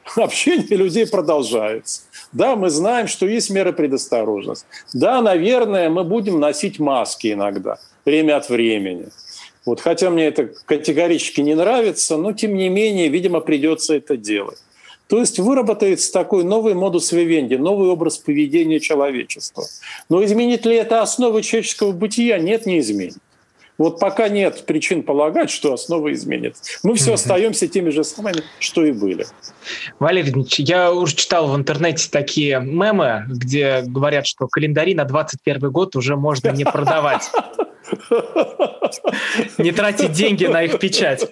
Общение 0.17 0.77
людей 0.77 1.07
продолжается. 1.07 2.03
Да, 2.33 2.57
мы 2.57 2.71
знаем, 2.71 3.09
что 3.09 3.27
есть 3.27 3.51
меры 3.51 3.73
предосторожности. 3.73 4.67
Да, 4.93 5.23
наверное, 5.23 5.91
мы 5.91 6.05
будем 6.05 6.41
носить 6.41 6.79
маски 6.79 7.33
иногда, 7.33 7.79
время 8.05 8.37
от 8.37 8.49
времени. 8.49 9.09
Вот, 9.65 9.81
хотя 9.81 10.11
мне 10.11 10.27
это 10.27 10.51
категорически 10.67 11.41
не 11.41 11.55
нравится, 11.55 12.17
но 12.17 12.33
тем 12.33 12.55
не 12.55 12.69
менее, 12.69 13.09
видимо, 13.09 13.41
придется 13.41 13.95
это 13.95 14.17
делать. 14.17 14.59
То 15.13 15.19
есть 15.19 15.39
выработается 15.39 16.11
такой 16.11 16.43
новый 16.43 16.73
модус 16.73 17.13
вивенди, 17.13 17.57
новый 17.57 17.91
образ 17.91 18.17
поведения 18.17 18.81
человечества. 18.81 19.65
Но 20.09 20.25
изменит 20.25 20.65
ли 20.65 20.75
это 20.75 21.03
основы 21.03 21.43
человеческого 21.43 21.93
бытия? 21.93 22.39
Нет, 22.39 22.65
не 22.65 22.79
изменит. 22.79 23.19
Вот 23.77 24.01
пока 24.01 24.31
нет 24.31 24.65
причин 24.65 25.03
полагать, 25.03 25.51
что 25.51 25.75
основа 25.75 26.15
изменится. 26.15 26.63
Мы 26.83 26.95
все 26.95 27.13
остаемся 27.13 27.69
теми 27.69 27.91
же 27.91 28.05
самыми, 28.05 28.43
что 28.59 28.87
и 28.87 28.93
были. 28.93 29.27
Валерий 29.99 30.33
Ильич, 30.33 30.61
я 30.61 30.91
уже 30.91 31.15
читал 31.15 31.47
в 31.47 31.57
интернете 31.57 32.09
такие 32.11 32.59
мемы, 32.61 33.27
где 33.29 33.83
говорят, 33.83 34.27
что 34.27 34.49
календари 34.49 34.95
на 34.95 35.05
21 35.05 35.71
год 35.71 35.95
уже 35.95 36.17
можно 36.17 36.49
не 36.53 36.65
продавать. 36.65 37.31
Не 39.59 39.73
тратить 39.73 40.13
деньги 40.13 40.47
на 40.47 40.63
их 40.63 40.79
печать. 40.79 41.29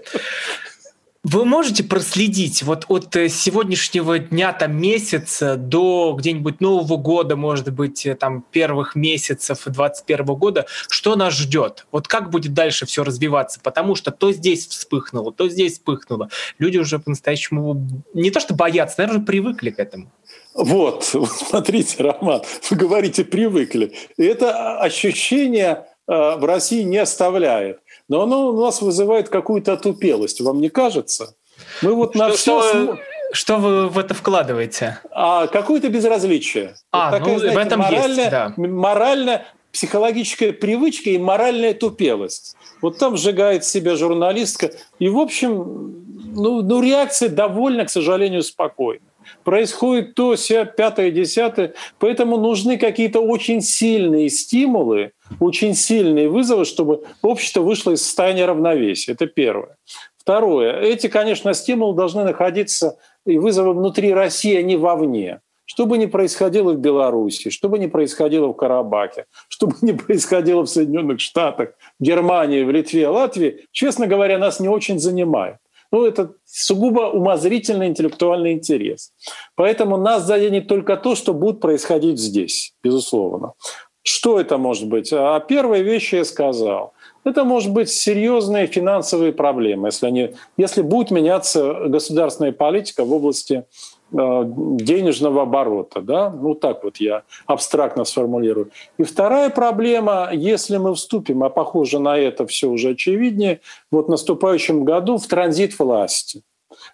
Вы 1.23 1.45
можете 1.45 1.85
проследить 1.85 2.63
вот 2.63 2.87
от 2.89 3.15
э, 3.15 3.29
сегодняшнего 3.29 4.19
дня, 4.19 4.55
там, 4.55 4.81
месяца 4.81 5.57
до 5.57 6.17
где-нибудь 6.19 6.63
Нового 6.63 6.97
года, 6.97 7.37
может 7.37 7.71
быть, 7.75 8.07
э, 8.07 8.15
там, 8.15 8.43
первых 8.51 8.95
месяцев 8.95 9.65
2021 9.65 10.25
года, 10.37 10.67
что 10.89 11.17
нас 11.17 11.35
ждет? 11.35 11.87
Вот 11.93 12.09
как 12.09 12.31
будет 12.31 12.55
дальше 12.55 12.87
все 12.87 13.05
развиваться? 13.05 13.61
Потому 13.63 13.97
что 13.97 14.13
то 14.13 14.33
здесь 14.33 14.67
вспыхнуло, 14.67 15.31
то 15.31 15.47
здесь 15.51 15.75
вспыхнуло. 15.75 16.31
Люди 16.59 16.79
уже 16.79 16.99
по-настоящему 16.99 17.87
не 18.15 18.31
то 18.31 18.41
что 18.41 18.55
боятся, 18.55 19.03
наверное, 19.03 19.27
привыкли 19.27 19.71
к 19.71 19.79
этому. 19.79 20.11
Вот, 20.55 21.05
смотрите, 21.05 22.03
Роман, 22.03 22.43
вы 22.71 22.77
говорите 22.77 23.25
«привыкли». 23.25 23.93
Это 24.17 24.81
ощущение 24.81 25.87
э, 26.09 26.37
в 26.37 26.45
России 26.45 26.83
не 26.83 26.99
оставляет 26.99 27.81
но 28.11 28.23
оно 28.23 28.49
у 28.49 28.61
нас 28.61 28.83
вызывает 28.83 29.29
какую-то 29.29 29.73
отупелость, 29.73 30.41
вам 30.41 30.61
не 30.61 30.69
кажется? 30.69 31.37
Мы 31.81 31.95
вот 31.95 32.15
на 32.17 32.33
что, 32.33 32.61
все... 32.61 32.71
Что, 32.71 32.99
что 33.33 33.57
вы 33.57 33.89
в 33.89 33.99
это 33.99 34.15
вкладываете? 34.15 34.99
А 35.13 35.47
какое-то 35.47 35.89
безразличие. 35.89 36.75
А, 36.91 37.11
вот 37.11 37.19
такая, 37.19 37.35
ну, 37.35 37.39
знаете, 37.39 37.57
в 37.57 37.67
этом 37.67 37.81
моральная, 37.81 38.17
есть, 38.17 38.31
да. 38.31 38.55
Моральная, 38.57 39.47
психологическая 39.73 40.53
привычка 40.53 41.11
и 41.11 41.19
моральная 41.19 41.73
тупелость. 41.73 42.57
Вот 42.83 42.99
там 42.99 43.17
сжигает 43.17 43.65
себя 43.65 43.95
журналистка. 43.95 44.73
И, 44.99 45.09
в 45.09 45.19
общем, 45.19 45.95
ну, 46.35 46.63
ну 46.63 46.83
реакция 46.83 47.29
довольно, 47.29 47.85
к 47.85 47.91
сожалению, 47.91 48.43
спокойна 48.43 49.05
происходит 49.45 50.15
то, 50.15 50.37
ся, 50.37 50.65
пятое, 50.65 51.11
десятое. 51.11 51.75
Поэтому 51.99 52.37
нужны 52.37 52.79
какие-то 52.79 53.21
очень 53.21 53.61
сильные 53.61 54.29
стимулы, 54.29 55.13
очень 55.39 55.75
сильные 55.75 56.29
вызовы, 56.29 56.65
чтобы 56.65 57.05
общество 57.23 57.61
вышло 57.61 57.93
из 57.93 58.03
состояния 58.03 58.47
равновесия. 58.47 59.13
Это 59.13 59.27
первое. 59.27 59.77
Второе. 60.19 60.81
Эти, 60.81 61.09
конечно, 61.09 61.55
стимулы 61.55 61.97
должны 61.97 62.25
находиться 62.25 62.99
и 63.27 63.39
вызовы 63.39 63.73
внутри 63.73 64.13
России, 64.13 64.57
а 64.57 64.63
не 64.63 64.77
вовне. 64.77 65.41
Что 65.65 65.87
бы 65.87 65.99
ни 65.99 66.07
происходило 66.07 66.73
в 66.73 66.79
Беларуси, 66.79 67.49
что 67.51 67.69
бы 67.69 67.79
ни 67.79 67.87
происходило 67.87 68.49
в 68.49 68.55
Карабахе, 68.55 69.27
что 69.49 69.69
бы 69.69 69.77
ни 69.83 69.93
происходило 69.93 70.63
в 70.63 70.69
Соединенных 70.69 71.21
Штатах, 71.21 71.71
Германии, 72.01 72.65
в 72.65 72.71
Литве, 72.73 73.07
Латвии, 73.07 73.67
честно 73.71 74.09
говоря, 74.09 74.39
нас 74.39 74.59
не 74.59 74.69
очень 74.69 74.99
занимает. 74.99 75.59
Ну, 75.93 76.05
это 76.05 76.35
сугубо 76.45 77.11
умозрительный 77.11 77.89
интеллектуальный 77.89 78.53
интерес. 78.53 79.13
Поэтому 79.57 79.97
нас 79.97 80.25
заденет 80.25 80.69
только 80.69 80.97
то, 80.97 81.15
что 81.15 81.35
будет 81.35 81.61
происходить 81.61 82.19
здесь, 82.19 82.75
безусловно. 82.83 83.55
Что 84.03 84.41
это 84.41 84.57
может 84.57 84.89
быть? 84.89 85.13
А 85.13 85.39
первые 85.41 85.83
вещи 85.83 86.17
я 86.17 86.25
сказал. 86.25 86.95
Это 87.25 87.45
может 87.45 87.71
быть 87.73 87.91
серьезные 87.91 88.67
финансовые 88.67 89.33
проблемы, 89.33 89.89
если, 89.89 90.07
они, 90.07 90.31
если 90.57 90.81
будет 90.81 91.11
меняться 91.11 91.75
государственная 91.87 92.53
политика 92.53 93.05
в 93.05 93.13
области 93.13 93.65
денежного 94.13 95.43
оборота. 95.43 96.01
Да? 96.01 96.31
Ну 96.31 96.55
так 96.55 96.85
вот 96.85 96.97
я 96.99 97.23
абстрактно 97.47 98.05
сформулирую. 98.05 98.71
И 98.99 99.05
вторая 99.05 99.51
проблема, 99.51 100.31
если 100.33 100.77
мы 100.77 100.95
вступим, 100.95 101.43
а 101.43 101.51
похоже 101.51 101.99
на 101.99 102.17
это 102.17 102.47
все 102.47 102.69
уже 102.69 102.91
очевиднее, 102.91 103.61
вот 103.91 104.07
в 104.07 104.11
наступающем 104.11 104.85
году 104.85 105.19
в 105.19 105.27
транзит 105.27 105.79
власти. 105.79 106.43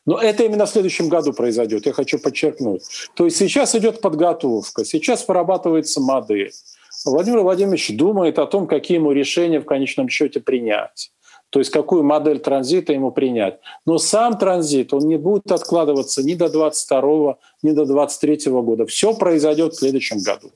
Но 0.04 0.18
это 0.18 0.44
именно 0.44 0.66
в 0.66 0.70
следующем 0.70 1.08
году 1.08 1.32
произойдет, 1.32 1.86
я 1.86 1.92
хочу 1.92 2.18
подчеркнуть. 2.18 2.82
То 3.14 3.24
есть 3.24 3.36
сейчас 3.36 3.74
идет 3.74 4.00
подготовка, 4.00 4.84
сейчас 4.84 5.26
вырабатывается 5.28 6.00
модель. 6.00 6.52
Владимир 7.04 7.40
Владимирович 7.40 7.94
думает 7.96 8.38
о 8.38 8.46
том, 8.46 8.66
какие 8.66 8.96
ему 8.96 9.12
решения 9.12 9.60
в 9.60 9.64
конечном 9.64 10.08
счете 10.08 10.40
принять 10.40 11.12
то 11.56 11.60
есть 11.60 11.70
какую 11.70 12.02
модель 12.02 12.38
транзита 12.38 12.92
ему 12.92 13.10
принять. 13.12 13.60
Но 13.86 13.96
сам 13.96 14.36
транзит, 14.36 14.92
он 14.92 15.08
не 15.08 15.16
будет 15.16 15.50
откладываться 15.50 16.22
ни 16.22 16.34
до 16.34 16.50
22 16.50 17.38
ни 17.62 17.70
до 17.70 17.86
23 17.86 18.50
года. 18.60 18.84
Все 18.84 19.14
произойдет 19.14 19.72
в 19.72 19.78
следующем 19.78 20.18
году. 20.18 20.50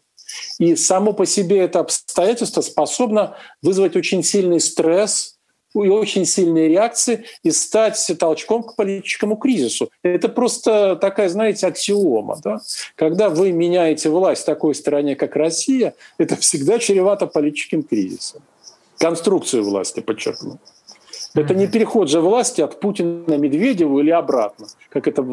И 0.59 0.77
само 0.77 1.15
по 1.15 1.25
себе 1.25 1.61
это 1.61 1.81
обстоятельство 1.81 2.61
способно 2.61 3.35
вызвать 3.63 3.97
очень 3.97 4.23
сильный 4.23 4.61
стресс 4.61 5.39
и 5.75 5.79
очень 5.79 6.27
сильные 6.27 6.69
реакции 6.69 7.25
и 7.43 7.51
стать 7.51 7.97
толчком 8.19 8.63
к 8.63 8.77
политическому 8.77 9.37
кризису. 9.39 9.91
Это 10.03 10.29
просто 10.29 10.97
такая, 10.97 11.31
знаете, 11.31 11.67
аксиома. 11.67 12.39
Да? 12.45 12.59
Когда 12.95 13.31
вы 13.31 13.53
меняете 13.53 14.11
власть 14.11 14.43
в 14.43 14.45
такой 14.45 14.75
стране, 14.75 15.17
как 15.17 15.35
Россия, 15.35 15.95
это 16.19 16.37
всегда 16.37 16.79
чревато 16.79 17.27
политическим 17.27 17.85
кризисом. 17.85 18.43
Конструкцию 18.99 19.65
власти, 19.65 20.01
подчеркну. 20.01 20.59
Это 21.35 21.55
не 21.55 21.67
переход 21.69 22.09
же 22.09 22.21
власти 22.21 22.61
от 22.61 22.81
Путина 22.81 23.37
Медведеву 23.37 24.01
или 24.01 24.11
обратно, 24.11 24.67
как 24.89 25.07
это, 25.07 25.25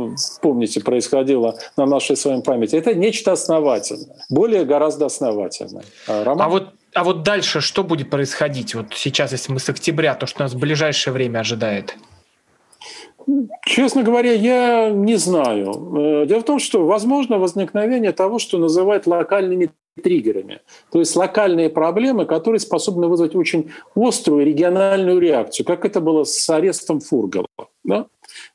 помните, 0.41 0.81
происходило 0.81 1.57
на 1.75 1.85
нашей 1.85 2.15
с 2.15 2.25
вами 2.25 2.41
памяти. 2.41 2.75
Это 2.75 2.93
нечто 2.93 3.31
основательное, 3.31 4.15
более 4.29 4.65
гораздо 4.65 5.07
основательное. 5.07 5.83
А, 6.07 6.23
Роман? 6.23 6.45
А 6.45 6.49
вот 6.49 6.67
а 6.93 7.03
вот 7.03 7.21
дальше 7.21 7.61
что 7.61 7.83
будет 7.83 8.09
происходить? 8.09 8.73
Вот 8.73 8.87
сейчас, 8.95 9.31
если 9.31 9.51
мы 9.51 9.59
с 9.59 9.69
октября, 9.69 10.15
то 10.15 10.25
что 10.25 10.41
нас 10.41 10.53
в 10.53 10.59
ближайшее 10.59 11.13
время 11.13 11.39
ожидает? 11.39 11.95
Честно 13.65 14.03
говоря, 14.03 14.31
я 14.31 14.89
не 14.89 15.15
знаю. 15.17 16.23
Э, 16.23 16.25
дело 16.25 16.39
в 16.39 16.45
том, 16.45 16.59
что 16.59 16.85
возможно 16.85 17.37
возникновение 17.37 18.13
того, 18.13 18.39
что 18.39 18.57
называют 18.57 19.05
локальными 19.05 19.69
триггерами. 20.01 20.61
То 20.91 20.99
есть 20.99 21.15
локальные 21.15 21.69
проблемы, 21.69 22.25
которые 22.25 22.59
способны 22.59 23.07
вызвать 23.07 23.35
очень 23.35 23.71
острую 23.95 24.45
региональную 24.45 25.19
реакцию, 25.19 25.65
как 25.65 25.85
это 25.85 26.01
было 26.01 26.23
с 26.23 26.49
арестом 26.49 26.99
Фургала. 26.99 27.47
Да? 27.83 28.05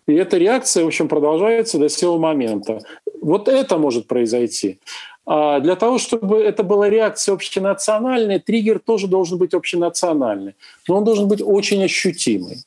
И 0.07 0.15
эта 0.15 0.39
реакция, 0.39 0.85
в 0.85 0.89
общем, 0.89 1.09
продолжается 1.09 1.79
до 1.79 1.89
сего 1.89 2.19
момента. 2.19 2.81
Вот 3.21 3.49
это 3.49 3.79
может 3.79 4.07
произойти. 4.07 4.79
А 5.25 5.61
для 5.61 5.77
того, 5.77 5.99
чтобы 5.99 6.39
это 6.39 6.63
была 6.63 6.91
реакция 6.91 7.35
общенациональная, 7.35 8.41
триггер 8.41 8.81
тоже 8.81 9.07
должен 9.07 9.39
быть 9.39 9.55
общенациональный. 9.55 10.55
Но 10.89 10.97
он 10.97 11.05
должен 11.05 11.29
быть 11.29 11.41
очень 11.41 11.83
ощутимый. 11.85 12.59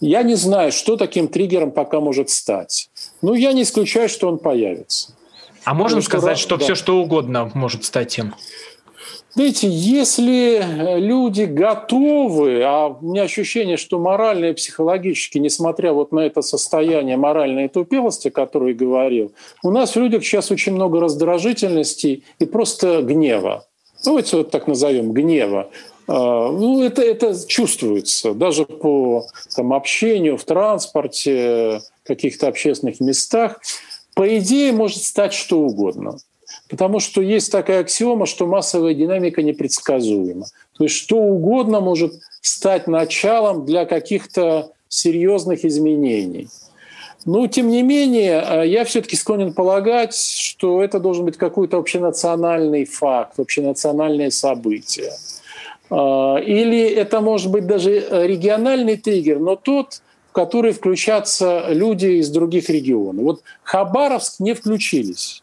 Я 0.00 0.22
не 0.22 0.34
знаю, 0.34 0.72
что 0.72 0.96
таким 0.96 1.28
триггером 1.28 1.70
пока 1.70 2.00
может 2.00 2.30
стать. 2.30 2.90
Но 3.22 3.34
я 3.34 3.52
не 3.52 3.62
исключаю, 3.62 4.08
что 4.08 4.28
он 4.28 4.38
появится. 4.38 5.14
А 5.64 5.74
можем 5.74 6.02
сказать, 6.02 6.38
что, 6.38 6.56
что 6.56 6.56
да. 6.56 6.64
все 6.64 6.74
что 6.74 7.00
угодно 7.00 7.50
может 7.54 7.84
стать 7.84 8.18
им? 8.18 8.34
Знаете, 9.34 9.68
если 9.70 10.98
люди 10.98 11.42
готовы, 11.42 12.62
а 12.64 12.88
у 12.88 13.06
меня 13.06 13.22
ощущение, 13.22 13.76
что 13.76 13.98
морально 13.98 14.46
и 14.46 14.52
психологически, 14.52 15.38
несмотря 15.38 15.92
вот 15.92 16.10
на 16.12 16.20
это 16.20 16.42
состояние 16.42 17.16
моральной 17.16 17.68
тупелости, 17.68 18.28
о 18.28 18.30
которой 18.32 18.74
говорил, 18.74 19.32
у 19.62 19.70
нас 19.70 19.94
в 19.94 19.96
людях 19.96 20.24
сейчас 20.24 20.50
очень 20.50 20.72
много 20.72 20.98
раздражительности 20.98 22.24
и 22.38 22.46
просто 22.46 23.02
гнева. 23.02 23.66
Давайте 24.04 24.38
вот 24.38 24.50
так 24.50 24.66
назовем, 24.66 25.12
гнева. 25.12 25.70
А, 26.08 26.50
ну, 26.50 26.82
это, 26.82 27.02
это 27.02 27.36
чувствуется 27.46 28.32
даже 28.32 28.64
по 28.64 29.26
там, 29.54 29.72
общению 29.72 30.36
в 30.36 30.44
транспорте, 30.44 31.82
каких-то 32.02 32.48
общественных 32.48 33.00
местах 33.00 33.60
по 34.18 34.36
идее 34.36 34.72
может 34.72 35.04
стать 35.04 35.32
что 35.32 35.60
угодно. 35.60 36.16
Потому 36.68 36.98
что 36.98 37.22
есть 37.22 37.52
такая 37.52 37.82
аксиома, 37.82 38.26
что 38.26 38.48
массовая 38.48 38.92
динамика 38.92 39.44
непредсказуема. 39.44 40.46
То 40.76 40.82
есть 40.82 40.96
что 40.96 41.18
угодно 41.18 41.78
может 41.78 42.14
стать 42.40 42.88
началом 42.88 43.64
для 43.64 43.84
каких-то 43.84 44.72
серьезных 44.88 45.64
изменений. 45.64 46.48
Но, 47.26 47.46
тем 47.46 47.68
не 47.68 47.82
менее, 47.82 48.42
э, 48.44 48.66
я 48.66 48.84
все-таки 48.84 49.14
склонен 49.14 49.52
полагать, 49.52 50.16
что 50.16 50.82
это 50.82 50.98
должен 50.98 51.24
быть 51.24 51.36
какой-то 51.36 51.78
общенациональный 51.78 52.86
факт, 52.86 53.38
общенациональное 53.38 54.30
событие. 54.30 55.12
Э, 55.90 56.42
или 56.44 56.88
это 56.88 57.20
может 57.20 57.52
быть 57.52 57.68
даже 57.68 58.00
региональный 58.26 58.96
триггер, 58.96 59.38
но 59.38 59.54
тот, 59.54 60.02
в 60.38 60.40
который 60.40 60.70
включатся 60.70 61.64
люди 61.68 62.20
из 62.20 62.30
других 62.30 62.70
регионов. 62.70 63.24
Вот 63.24 63.42
Хабаровск 63.64 64.38
не 64.38 64.54
включились 64.54 65.42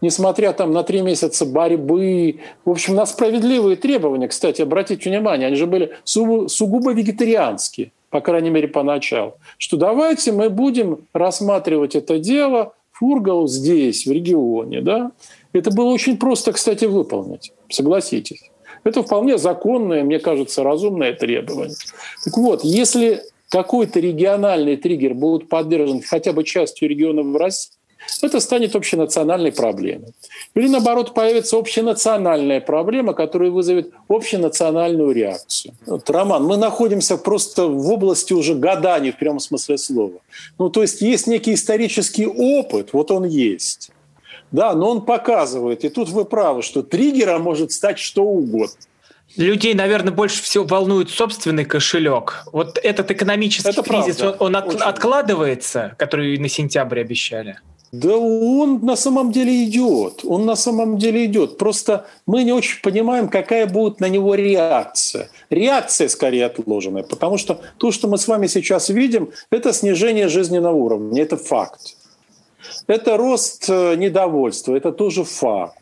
несмотря 0.00 0.52
там 0.52 0.72
на 0.72 0.82
три 0.82 1.00
месяца 1.00 1.46
борьбы, 1.46 2.40
в 2.64 2.70
общем, 2.70 2.96
на 2.96 3.06
справедливые 3.06 3.76
требования, 3.76 4.26
кстати, 4.26 4.60
обратите 4.60 5.08
внимание, 5.08 5.46
они 5.46 5.54
же 5.54 5.68
были 5.68 5.92
сугубо 6.04 6.92
вегетарианские 6.92 7.92
по 8.10 8.20
крайней 8.20 8.50
мере, 8.50 8.66
поначалу, 8.68 9.34
что 9.58 9.76
давайте 9.76 10.32
мы 10.32 10.50
будем 10.50 11.06
рассматривать 11.14 11.94
это 11.94 12.18
дело 12.18 12.74
Фургал 12.90 13.46
здесь, 13.48 14.06
в 14.06 14.12
регионе. 14.12 14.82
Да? 14.82 15.12
Это 15.54 15.70
было 15.70 15.86
очень 15.86 16.18
просто, 16.18 16.52
кстати, 16.52 16.84
выполнить, 16.84 17.52
согласитесь. 17.70 18.50
Это 18.84 19.02
вполне 19.02 19.38
законное, 19.38 20.04
мне 20.04 20.18
кажется, 20.18 20.62
разумное 20.62 21.14
требование. 21.14 21.76
Так 22.24 22.36
вот, 22.36 22.64
если 22.64 23.22
какой-то 23.52 24.00
региональный 24.00 24.76
триггер 24.76 25.12
будет 25.12 25.50
поддержан 25.50 26.00
хотя 26.00 26.32
бы 26.32 26.42
частью 26.42 26.88
регионов 26.88 27.26
в 27.26 27.36
России, 27.36 27.74
это 28.22 28.40
станет 28.40 28.74
общенациональной 28.74 29.52
проблемой. 29.52 30.14
Или 30.54 30.68
наоборот, 30.68 31.14
появится 31.14 31.56
общенациональная 31.58 32.60
проблема, 32.60 33.12
которая 33.12 33.50
вызовет 33.50 33.92
общенациональную 34.08 35.12
реакцию. 35.12 35.74
Вот, 35.86 36.08
Роман, 36.10 36.44
мы 36.44 36.56
находимся 36.56 37.16
просто 37.16 37.66
в 37.68 37.90
области 37.92 38.32
уже 38.32 38.54
гаданий 38.54 39.12
в 39.12 39.18
прямом 39.18 39.38
смысле 39.38 39.78
слова. 39.78 40.18
Ну, 40.58 40.70
то 40.70 40.82
есть 40.82 41.02
есть 41.02 41.26
некий 41.26 41.54
исторический 41.54 42.26
опыт, 42.26 42.92
вот 42.92 43.10
он 43.10 43.24
есть. 43.24 43.90
Да, 44.50 44.74
но 44.74 44.90
он 44.90 45.02
показывает, 45.02 45.84
и 45.84 45.88
тут 45.88 46.08
вы 46.08 46.24
правы, 46.24 46.62
что 46.62 46.82
триггером 46.82 47.42
может 47.42 47.70
стать 47.72 47.98
что 47.98 48.24
угодно. 48.24 48.76
Людей, 49.36 49.74
наверное, 49.74 50.12
больше 50.12 50.42
всего 50.42 50.64
волнует 50.64 51.10
собственный 51.10 51.64
кошелек. 51.64 52.44
Вот 52.52 52.78
этот 52.82 53.10
экономический 53.10 53.70
Это 53.70 53.82
кризис, 53.82 54.16
правда. 54.16 54.36
он, 54.40 54.56
он 54.56 54.56
от, 54.56 54.82
откладывается, 54.82 55.94
который 55.98 56.36
на 56.38 56.48
сентябрь 56.48 57.00
обещали? 57.00 57.58
Да 57.92 58.16
он 58.16 58.80
на 58.84 58.96
самом 58.96 59.32
деле 59.32 59.64
идет. 59.64 60.20
Он 60.24 60.46
на 60.46 60.56
самом 60.56 60.98
деле 60.98 61.26
идет. 61.26 61.58
Просто 61.58 62.06
мы 62.26 62.42
не 62.42 62.52
очень 62.52 62.80
понимаем, 62.82 63.28
какая 63.28 63.66
будет 63.66 64.00
на 64.00 64.08
него 64.08 64.34
реакция. 64.34 65.28
Реакция 65.50 66.08
скорее 66.08 66.46
отложенная, 66.46 67.02
потому 67.02 67.36
что 67.36 67.60
то, 67.78 67.92
что 67.92 68.08
мы 68.08 68.16
с 68.16 68.28
вами 68.28 68.46
сейчас 68.46 68.88
видим, 68.88 69.30
это 69.50 69.72
снижение 69.72 70.28
жизненного 70.28 70.74
уровня. 70.74 71.22
Это 71.22 71.36
факт. 71.36 71.96
Это 72.86 73.16
рост 73.16 73.66
э, 73.68 73.94
недовольства. 73.96 74.74
Это 74.74 74.92
тоже 74.92 75.24
факт 75.24 75.76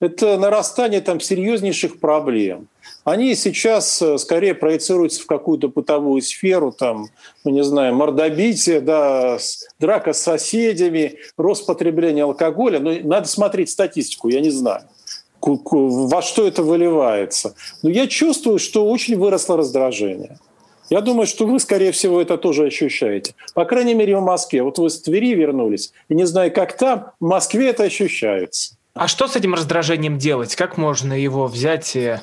это 0.00 0.36
нарастание 0.36 1.00
там 1.00 1.20
серьезнейших 1.20 2.00
проблем. 2.00 2.68
Они 3.06 3.36
сейчас 3.36 4.02
э, 4.02 4.18
скорее 4.18 4.52
проецируются 4.52 5.22
в 5.22 5.26
какую-то 5.26 5.68
бытовую 5.68 6.20
сферу, 6.22 6.72
там, 6.72 7.06
ну, 7.44 7.52
не 7.52 7.62
знаю, 7.62 7.94
мордобитие, 7.94 8.80
да, 8.80 9.38
драка 9.78 10.12
с 10.12 10.20
соседями, 10.20 11.20
рост 11.36 11.66
потребления 11.66 12.24
алкоголя. 12.24 12.80
Но 12.80 12.90
ну, 12.90 12.98
надо 13.04 13.28
смотреть 13.28 13.70
статистику, 13.70 14.28
я 14.28 14.40
не 14.40 14.50
знаю 14.50 14.82
во 15.40 16.22
что 16.22 16.48
это 16.48 16.64
выливается. 16.64 17.54
Но 17.82 17.88
я 17.88 18.08
чувствую, 18.08 18.58
что 18.58 18.90
очень 18.90 19.16
выросло 19.16 19.56
раздражение. 19.56 20.38
Я 20.90 21.00
думаю, 21.00 21.28
что 21.28 21.46
вы, 21.46 21.60
скорее 21.60 21.92
всего, 21.92 22.20
это 22.20 22.36
тоже 22.36 22.64
ощущаете. 22.64 23.36
По 23.54 23.64
крайней 23.64 23.94
мере, 23.94 24.16
в 24.16 24.22
Москве. 24.22 24.64
Вот 24.64 24.78
вы 24.78 24.90
с 24.90 25.00
Твери 25.00 25.34
вернулись, 25.34 25.92
и 26.08 26.14
не 26.16 26.26
знаю, 26.26 26.52
как 26.52 26.76
там, 26.76 27.12
в 27.20 27.26
Москве 27.26 27.68
это 27.68 27.84
ощущается. 27.84 28.75
А 28.96 29.08
что 29.08 29.28
с 29.28 29.36
этим 29.36 29.52
раздражением 29.52 30.16
делать? 30.16 30.56
Как 30.56 30.78
можно 30.78 31.12
его 31.12 31.46
взять 31.48 31.94
и 31.94 32.16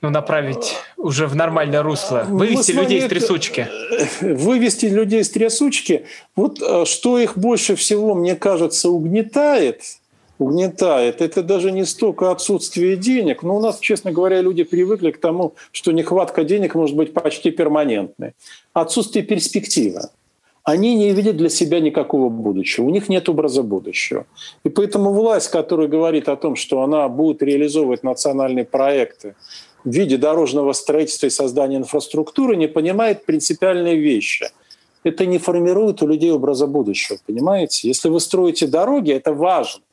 ну, 0.00 0.08
направить 0.08 0.76
уже 0.96 1.26
в 1.26 1.36
нормальное 1.36 1.82
русло? 1.82 2.24
Вывести 2.26 2.72
людей 2.72 3.00
из 3.00 3.08
трясучки? 3.08 3.68
Вывести 4.22 4.86
людей 4.86 5.20
из 5.20 5.28
трясучки. 5.28 6.06
Вот 6.34 6.62
э, 6.62 6.86
что 6.86 7.18
их 7.18 7.36
больше 7.36 7.76
всего, 7.76 8.14
мне 8.14 8.34
кажется, 8.34 8.88
угнетает, 8.88 9.82
угнетает, 10.38 11.20
это 11.20 11.42
даже 11.42 11.70
не 11.70 11.84
столько 11.84 12.30
отсутствие 12.30 12.96
денег, 12.96 13.42
но 13.42 13.56
у 13.56 13.60
нас, 13.60 13.78
честно 13.78 14.10
говоря, 14.10 14.40
люди 14.40 14.64
привыкли 14.64 15.10
к 15.10 15.20
тому, 15.20 15.54
что 15.70 15.92
нехватка 15.92 16.44
денег 16.44 16.74
может 16.74 16.96
быть 16.96 17.12
почти 17.12 17.50
перманентной. 17.50 18.32
Отсутствие 18.72 19.22
перспективы 19.22 20.08
они 20.66 20.96
не 20.96 21.12
видят 21.12 21.36
для 21.36 21.48
себя 21.48 21.78
никакого 21.78 22.28
будущего, 22.28 22.86
у 22.86 22.90
них 22.90 23.08
нет 23.08 23.28
образа 23.28 23.62
будущего. 23.62 24.26
И 24.64 24.68
поэтому 24.68 25.12
власть, 25.12 25.48
которая 25.48 25.86
говорит 25.86 26.28
о 26.28 26.34
том, 26.34 26.56
что 26.56 26.82
она 26.82 27.08
будет 27.08 27.40
реализовывать 27.40 28.02
национальные 28.02 28.64
проекты 28.64 29.36
в 29.84 29.90
виде 29.90 30.16
дорожного 30.16 30.72
строительства 30.72 31.26
и 31.26 31.30
создания 31.30 31.76
инфраструктуры, 31.76 32.56
не 32.56 32.66
понимает 32.66 33.24
принципиальные 33.24 33.94
вещи. 33.96 34.50
Это 35.04 35.24
не 35.24 35.38
формирует 35.38 36.02
у 36.02 36.08
людей 36.08 36.32
образа 36.32 36.66
будущего, 36.66 37.18
понимаете? 37.24 37.86
Если 37.86 38.08
вы 38.08 38.18
строите 38.18 38.66
дороги, 38.66 39.12
это 39.12 39.32
важно. 39.32 39.84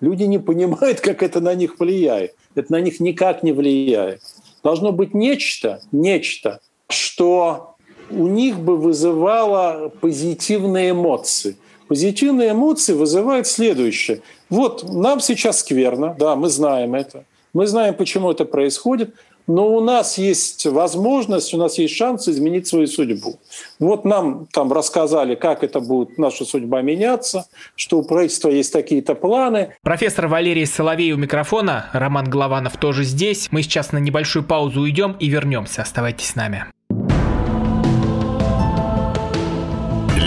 Люди 0.00 0.22
не 0.22 0.38
понимают, 0.38 1.00
как 1.00 1.24
это 1.24 1.40
на 1.40 1.56
них 1.56 1.80
влияет. 1.80 2.36
Это 2.54 2.70
на 2.70 2.80
них 2.80 3.00
никак 3.00 3.42
не 3.42 3.50
влияет. 3.50 4.20
Должно 4.62 4.92
быть 4.92 5.12
нечто, 5.12 5.80
нечто, 5.90 6.60
что 6.88 7.71
у 8.12 8.26
них 8.28 8.58
бы 8.58 8.76
вызывало 8.76 9.90
позитивные 10.00 10.90
эмоции. 10.90 11.56
Позитивные 11.88 12.52
эмоции 12.52 12.94
вызывают 12.94 13.46
следующее. 13.46 14.22
Вот 14.48 14.88
нам 14.88 15.20
сейчас 15.20 15.60
скверно, 15.60 16.14
да, 16.18 16.36
мы 16.36 16.48
знаем 16.48 16.94
это. 16.94 17.24
Мы 17.52 17.66
знаем, 17.66 17.94
почему 17.94 18.30
это 18.30 18.44
происходит, 18.46 19.14
но 19.46 19.74
у 19.74 19.80
нас 19.80 20.18
есть 20.18 20.64
возможность, 20.66 21.52
у 21.52 21.58
нас 21.58 21.78
есть 21.78 21.94
шанс 21.94 22.28
изменить 22.28 22.66
свою 22.66 22.86
судьбу. 22.86 23.38
Вот 23.78 24.04
нам 24.04 24.46
там 24.52 24.72
рассказали, 24.72 25.34
как 25.34 25.64
это 25.64 25.80
будет 25.80 26.16
наша 26.18 26.44
судьба 26.44 26.80
меняться, 26.82 27.46
что 27.74 27.98
у 27.98 28.02
правительства 28.04 28.48
есть 28.48 28.72
такие-то 28.72 29.14
планы. 29.14 29.74
Профессор 29.82 30.28
Валерий 30.28 30.66
Соловей 30.66 31.12
у 31.12 31.16
микрофона, 31.16 31.90
Роман 31.92 32.30
Голованов 32.30 32.76
тоже 32.76 33.04
здесь. 33.04 33.48
Мы 33.50 33.62
сейчас 33.62 33.92
на 33.92 33.98
небольшую 33.98 34.44
паузу 34.44 34.82
уйдем 34.82 35.16
и 35.18 35.28
вернемся. 35.28 35.82
Оставайтесь 35.82 36.30
с 36.30 36.36
нами. 36.36 36.66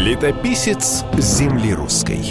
Летописец 0.05 1.03
земли 1.17 1.73
русской. 1.73 2.23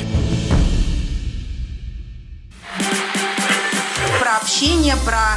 Про 4.21 4.37
общение, 4.37 4.95
про 5.05 5.37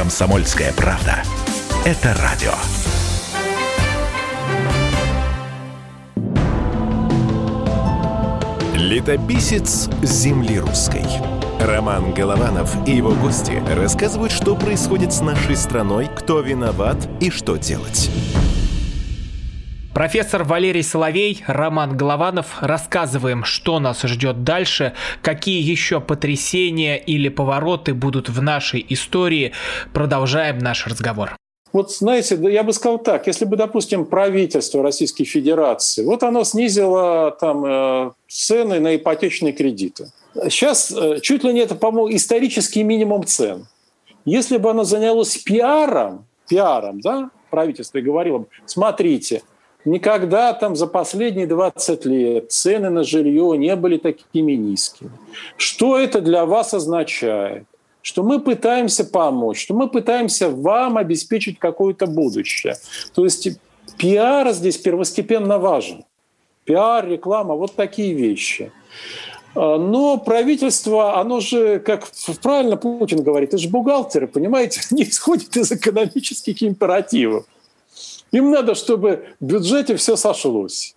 Комсомольская 0.00 0.72
правда. 0.72 1.22
Это 1.84 2.16
радио. 2.22 2.54
Летописец 8.74 9.90
земли 10.02 10.58
русской. 10.58 11.04
Роман 11.60 12.14
Голованов 12.14 12.74
и 12.88 12.92
его 12.92 13.10
гости 13.10 13.62
рассказывают, 13.76 14.32
что 14.32 14.56
происходит 14.56 15.12
с 15.12 15.20
нашей 15.20 15.54
страной, 15.54 16.08
кто 16.16 16.40
виноват 16.40 17.06
и 17.20 17.28
что 17.28 17.56
делать. 17.56 18.10
Профессор 20.00 20.44
Валерий 20.44 20.82
Соловей, 20.82 21.44
Роман 21.46 21.94
Голованов. 21.94 22.62
Рассказываем, 22.62 23.44
что 23.44 23.78
нас 23.80 24.00
ждет 24.00 24.44
дальше, 24.44 24.94
какие 25.20 25.60
еще 25.60 26.00
потрясения 26.00 26.96
или 26.96 27.28
повороты 27.28 27.92
будут 27.92 28.30
в 28.30 28.40
нашей 28.40 28.86
истории. 28.88 29.52
Продолжаем 29.92 30.56
наш 30.56 30.86
разговор. 30.86 31.36
Вот 31.74 31.92
знаете, 31.92 32.38
я 32.40 32.62
бы 32.62 32.72
сказал 32.72 32.98
так, 32.98 33.26
если 33.26 33.44
бы, 33.44 33.58
допустим, 33.58 34.06
правительство 34.06 34.82
Российской 34.82 35.24
Федерации, 35.24 36.02
вот 36.02 36.22
оно 36.22 36.44
снизило 36.44 37.36
там 37.38 37.62
э, 37.66 38.10
цены 38.26 38.80
на 38.80 38.96
ипотечные 38.96 39.52
кредиты. 39.52 40.10
Сейчас 40.48 40.90
э, 40.90 41.20
чуть 41.20 41.44
ли 41.44 41.52
не 41.52 41.60
это, 41.60 41.74
по-моему, 41.74 42.16
исторический 42.16 42.84
минимум 42.84 43.26
цен. 43.26 43.66
Если 44.24 44.56
бы 44.56 44.70
оно 44.70 44.84
занялось 44.84 45.36
пиаром, 45.36 46.24
пиаром, 46.48 47.02
да, 47.02 47.28
правительство 47.50 47.98
и 47.98 48.00
говорило 48.00 48.38
бы, 48.38 48.46
смотрите, 48.64 49.42
Никогда 49.84 50.52
там 50.52 50.76
за 50.76 50.86
последние 50.86 51.46
20 51.46 52.04
лет 52.04 52.52
цены 52.52 52.90
на 52.90 53.02
жилье 53.02 53.56
не 53.56 53.74
были 53.76 53.96
такими 53.96 54.52
низкими. 54.52 55.10
Что 55.56 55.98
это 55.98 56.20
для 56.20 56.44
вас 56.44 56.74
означает? 56.74 57.64
Что 58.02 58.22
мы 58.22 58.40
пытаемся 58.40 59.04
помочь, 59.04 59.62
что 59.62 59.74
мы 59.74 59.88
пытаемся 59.88 60.50
вам 60.50 60.98
обеспечить 60.98 61.58
какое-то 61.58 62.06
будущее. 62.06 62.76
То 63.14 63.24
есть 63.24 63.48
пиар 63.98 64.52
здесь 64.52 64.76
первостепенно 64.76 65.58
важен. 65.58 66.04
Пиар, 66.64 67.08
реклама, 67.08 67.54
вот 67.54 67.74
такие 67.74 68.14
вещи. 68.14 68.72
А, 69.54 69.78
но 69.78 70.18
правительство, 70.18 71.18
оно 71.18 71.40
же, 71.40 71.78
как 71.80 72.06
правильно 72.42 72.76
Путин 72.76 73.22
говорит, 73.22 73.50
это 73.50 73.58
же 73.58 73.68
бухгалтеры, 73.68 74.26
понимаете, 74.26 74.80
не 74.90 75.04
исходит 75.04 75.56
из 75.56 75.72
экономических 75.72 76.62
императивов. 76.62 77.46
Им 78.32 78.50
надо, 78.50 78.74
чтобы 78.74 79.26
в 79.40 79.44
бюджете 79.44 79.96
все 79.96 80.16
сошлось 80.16 80.94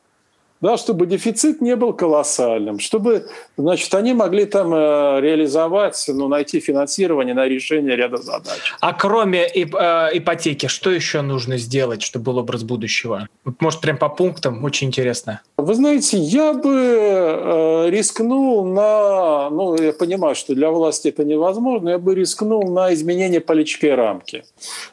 да, 0.64 0.78
чтобы 0.78 1.08
дефицит 1.08 1.60
не 1.60 1.76
был 1.76 1.92
колоссальным, 1.92 2.80
чтобы 2.80 3.28
значит, 3.58 3.94
они 3.96 4.14
могли 4.14 4.46
там 4.46 4.74
э, 4.74 5.20
реализовать, 5.20 6.06
ну, 6.08 6.30
найти 6.30 6.62
финансирование 6.62 7.36
на 7.36 7.46
решение 7.50 7.98
ряда 7.98 8.16
задач. 8.16 8.60
А 8.80 8.94
кроме 8.94 9.42
э, 9.42 9.66
ипотеки, 10.14 10.68
что 10.68 10.90
еще 10.90 11.20
нужно 11.22 11.58
сделать, 11.58 12.02
чтобы 12.02 12.32
был 12.32 12.38
образ 12.38 12.64
будущего? 12.64 13.28
Может, 13.60 13.82
прям 13.82 13.98
по 13.98 14.08
пунктам? 14.08 14.64
Очень 14.64 14.88
интересно. 14.88 15.42
Вы 15.58 15.76
знаете, 15.76 16.18
я 16.18 16.54
бы 16.54 16.70
э, 16.72 17.90
рискнул 17.90 18.64
на... 18.64 19.50
Ну, 19.50 19.76
я 19.76 19.92
понимаю, 19.92 20.34
что 20.34 20.56
для 20.56 20.72
власти 20.72 21.10
это 21.10 21.26
невозможно, 21.26 21.90
я 21.90 21.98
бы 21.98 22.16
рискнул 22.16 22.72
на 22.72 22.94
изменение 22.94 23.42
политической 23.42 23.96
рамки. 23.96 24.46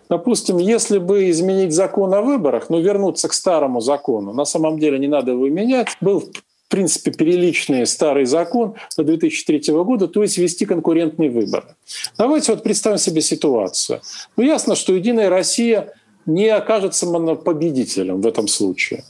Допустим, 0.09 0.59
если 0.59 0.99
бы 0.99 1.31
изменить 1.31 1.73
закон 1.73 2.13
о 2.13 2.23
выборах, 2.23 2.71
ну, 2.71 2.81
вернуться 2.81 3.29
к 3.29 3.33
старому 3.33 3.81
закону, 3.81 4.33
на 4.33 4.45
самом 4.45 4.81
деле 4.81 4.99
не 4.99 5.07
надо 5.07 5.31
его 5.31 5.49
менять, 5.61 5.97
был 6.01 6.21
в 6.21 6.71
принципе, 6.71 7.11
переличный 7.11 7.85
старый 7.85 8.27
закон 8.27 8.75
до 8.97 9.03
2003 9.03 9.73
года, 9.73 10.07
то 10.07 10.23
есть 10.23 10.39
вести 10.39 10.67
конкурентные 10.67 11.29
выборы. 11.29 11.75
Давайте 12.17 12.53
вот 12.53 12.63
представим 12.63 12.99
себе 12.99 13.23
ситуацию. 13.23 14.01
Ну, 14.37 14.45
ясно, 14.45 14.77
что 14.77 14.95
«Единая 14.95 15.31
Россия» 15.31 15.93
не 16.27 16.47
окажется 16.47 17.07
победителем 17.35 18.21
в 18.21 18.27
этом 18.27 18.47
случае. 18.47 19.03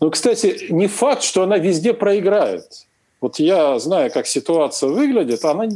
Но, 0.00 0.10
кстати, 0.10 0.66
не 0.70 0.88
факт, 0.88 1.22
что 1.22 1.44
она 1.44 1.56
везде 1.56 1.94
проиграет. 1.94 2.64
Вот 3.20 3.38
я 3.38 3.78
знаю, 3.78 4.10
как 4.10 4.26
ситуация 4.26 4.90
выглядит, 4.90 5.44
она 5.44 5.66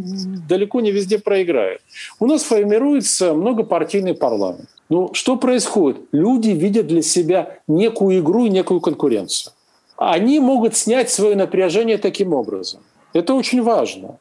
далеко 0.48 0.80
не 0.80 0.90
везде 0.90 1.18
проиграет. 1.18 1.80
У 2.18 2.26
нас 2.26 2.42
формируется 2.42 3.32
многопартийный 3.32 4.14
парламент. 4.14 4.68
Ну, 4.88 5.14
что 5.14 5.36
происходит? 5.36 6.00
Люди 6.12 6.50
видят 6.50 6.88
для 6.88 7.02
себя 7.02 7.58
некую 7.68 8.18
игру 8.18 8.46
и 8.46 8.50
некую 8.50 8.80
конкуренцию. 8.80 9.52
Они 9.98 10.38
могут 10.38 10.76
снять 10.76 11.10
свое 11.10 11.34
напряжение 11.34 11.98
таким 11.98 12.32
образом. 12.32 12.80
Это 13.12 13.34
очень 13.34 13.62
важно. 13.62 14.18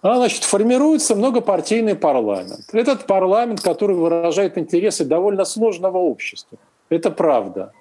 А, 0.00 0.16
значит, 0.16 0.44
формируется 0.44 1.14
многопартийный 1.14 1.94
парламент. 1.94 2.72
Этот 2.72 3.06
парламент, 3.06 3.60
который 3.60 3.94
выражает 3.94 4.56
интересы 4.56 5.04
довольно 5.04 5.44
сложного 5.44 5.98
общества. 5.98 6.58
Это 6.88 7.10
правда. 7.10 7.72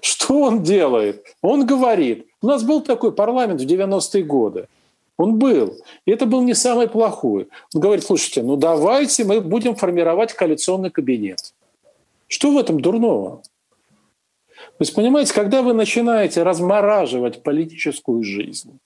Что 0.00 0.42
он 0.42 0.64
делает? 0.64 1.24
Он 1.40 1.64
говорит, 1.64 2.26
у 2.42 2.48
нас 2.48 2.64
был 2.64 2.80
такой 2.80 3.12
парламент 3.12 3.60
в 3.60 3.64
90-е 3.64 4.24
годы. 4.24 4.66
Он 5.16 5.38
был. 5.38 5.76
И 6.04 6.10
это 6.10 6.26
был 6.26 6.42
не 6.42 6.54
самый 6.54 6.88
плохой. 6.88 7.48
Он 7.74 7.80
говорит, 7.80 8.04
слушайте, 8.04 8.42
ну 8.42 8.56
давайте 8.56 9.24
мы 9.24 9.40
будем 9.40 9.76
формировать 9.76 10.32
коалиционный 10.32 10.90
кабинет. 10.90 11.54
Что 12.26 12.50
в 12.50 12.58
этом 12.58 12.80
дурного? 12.80 13.42
То 14.78 14.82
есть, 14.82 14.94
понимаете, 14.94 15.32
когда 15.32 15.62
вы 15.62 15.72
начинаете 15.72 16.42
размораживать 16.42 17.42
политическую 17.42 18.22
жизнь, 18.22 18.78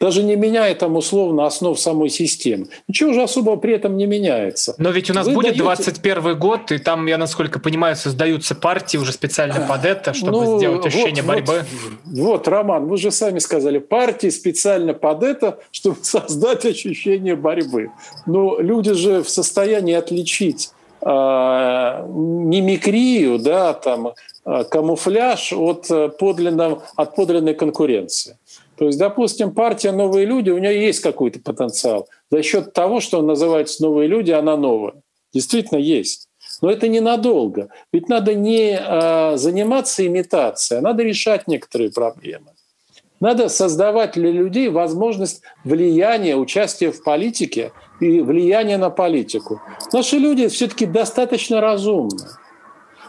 даже 0.00 0.22
не 0.22 0.36
меняя 0.36 0.74
там 0.74 0.96
условно 0.96 1.46
основ 1.46 1.78
самой 1.78 2.10
системы. 2.10 2.66
Ничего 2.88 3.12
же 3.12 3.22
особого 3.22 3.56
при 3.56 3.74
этом 3.74 3.96
не 3.96 4.06
меняется. 4.06 4.74
Но 4.78 4.90
ведь 4.90 5.10
у 5.10 5.14
нас 5.14 5.26
Вы 5.26 5.34
будет 5.34 5.56
даете... 5.56 5.62
21 5.62 6.38
год, 6.38 6.72
и 6.72 6.78
там, 6.78 7.06
я 7.06 7.16
насколько 7.16 7.58
понимаю, 7.58 7.96
создаются 7.96 8.54
партии 8.54 8.98
уже 8.98 9.12
специально 9.12 9.66
под 9.66 9.84
это, 9.84 10.12
чтобы 10.12 10.32
ну, 10.32 10.58
сделать 10.58 10.84
ощущение 10.84 11.22
вот, 11.22 11.28
борьбы. 11.28 11.64
Вот, 12.04 12.24
вот, 12.24 12.48
Роман, 12.48 12.86
вы 12.86 12.98
же 12.98 13.10
сами 13.10 13.38
сказали, 13.38 13.78
партии 13.78 14.28
специально 14.28 14.94
под 14.94 15.22
это, 15.22 15.60
чтобы 15.70 15.96
создать 16.02 16.66
ощущение 16.66 17.36
борьбы. 17.36 17.90
Но 18.26 18.58
люди 18.58 18.92
же 18.92 19.22
в 19.22 19.30
состоянии 19.30 19.94
отличить 19.94 20.70
э, 21.00 21.06
мимикрию, 21.06 23.38
да, 23.38 23.72
там, 23.72 24.12
камуфляж 24.44 25.52
от, 25.52 25.90
э, 25.90 26.08
подлинного, 26.08 26.82
от 26.96 27.14
подлинной 27.16 27.54
конкуренции. 27.54 28.38
То 28.76 28.86
есть, 28.86 28.98
допустим, 28.98 29.52
партия 29.52 29.92
«Новые 29.92 30.26
люди», 30.26 30.50
у 30.50 30.58
нее 30.58 30.86
есть 30.86 31.00
какой-то 31.00 31.40
потенциал. 31.40 32.08
За 32.30 32.42
счет 32.42 32.72
того, 32.72 33.00
что 33.00 33.22
называется 33.22 33.82
«Новые 33.82 34.08
люди», 34.08 34.32
она 34.32 34.56
новая. 34.56 34.94
Действительно 35.32 35.78
есть. 35.78 36.28
Но 36.60 36.70
это 36.70 36.88
ненадолго. 36.88 37.68
Ведь 37.92 38.08
надо 38.08 38.34
не 38.34 38.78
а, 38.78 39.36
заниматься 39.36 40.06
имитацией, 40.06 40.78
а 40.78 40.82
надо 40.82 41.02
решать 41.02 41.48
некоторые 41.48 41.90
проблемы. 41.90 42.52
Надо 43.20 43.48
создавать 43.48 44.12
для 44.14 44.30
людей 44.30 44.68
возможность 44.68 45.42
влияния, 45.64 46.36
участия 46.36 46.90
в 46.90 47.02
политике 47.02 47.72
и 48.00 48.20
влияния 48.20 48.76
на 48.76 48.90
политику. 48.90 49.62
Наши 49.92 50.18
люди 50.18 50.48
все-таки 50.48 50.84
достаточно 50.84 51.60
разумны. 51.60 52.24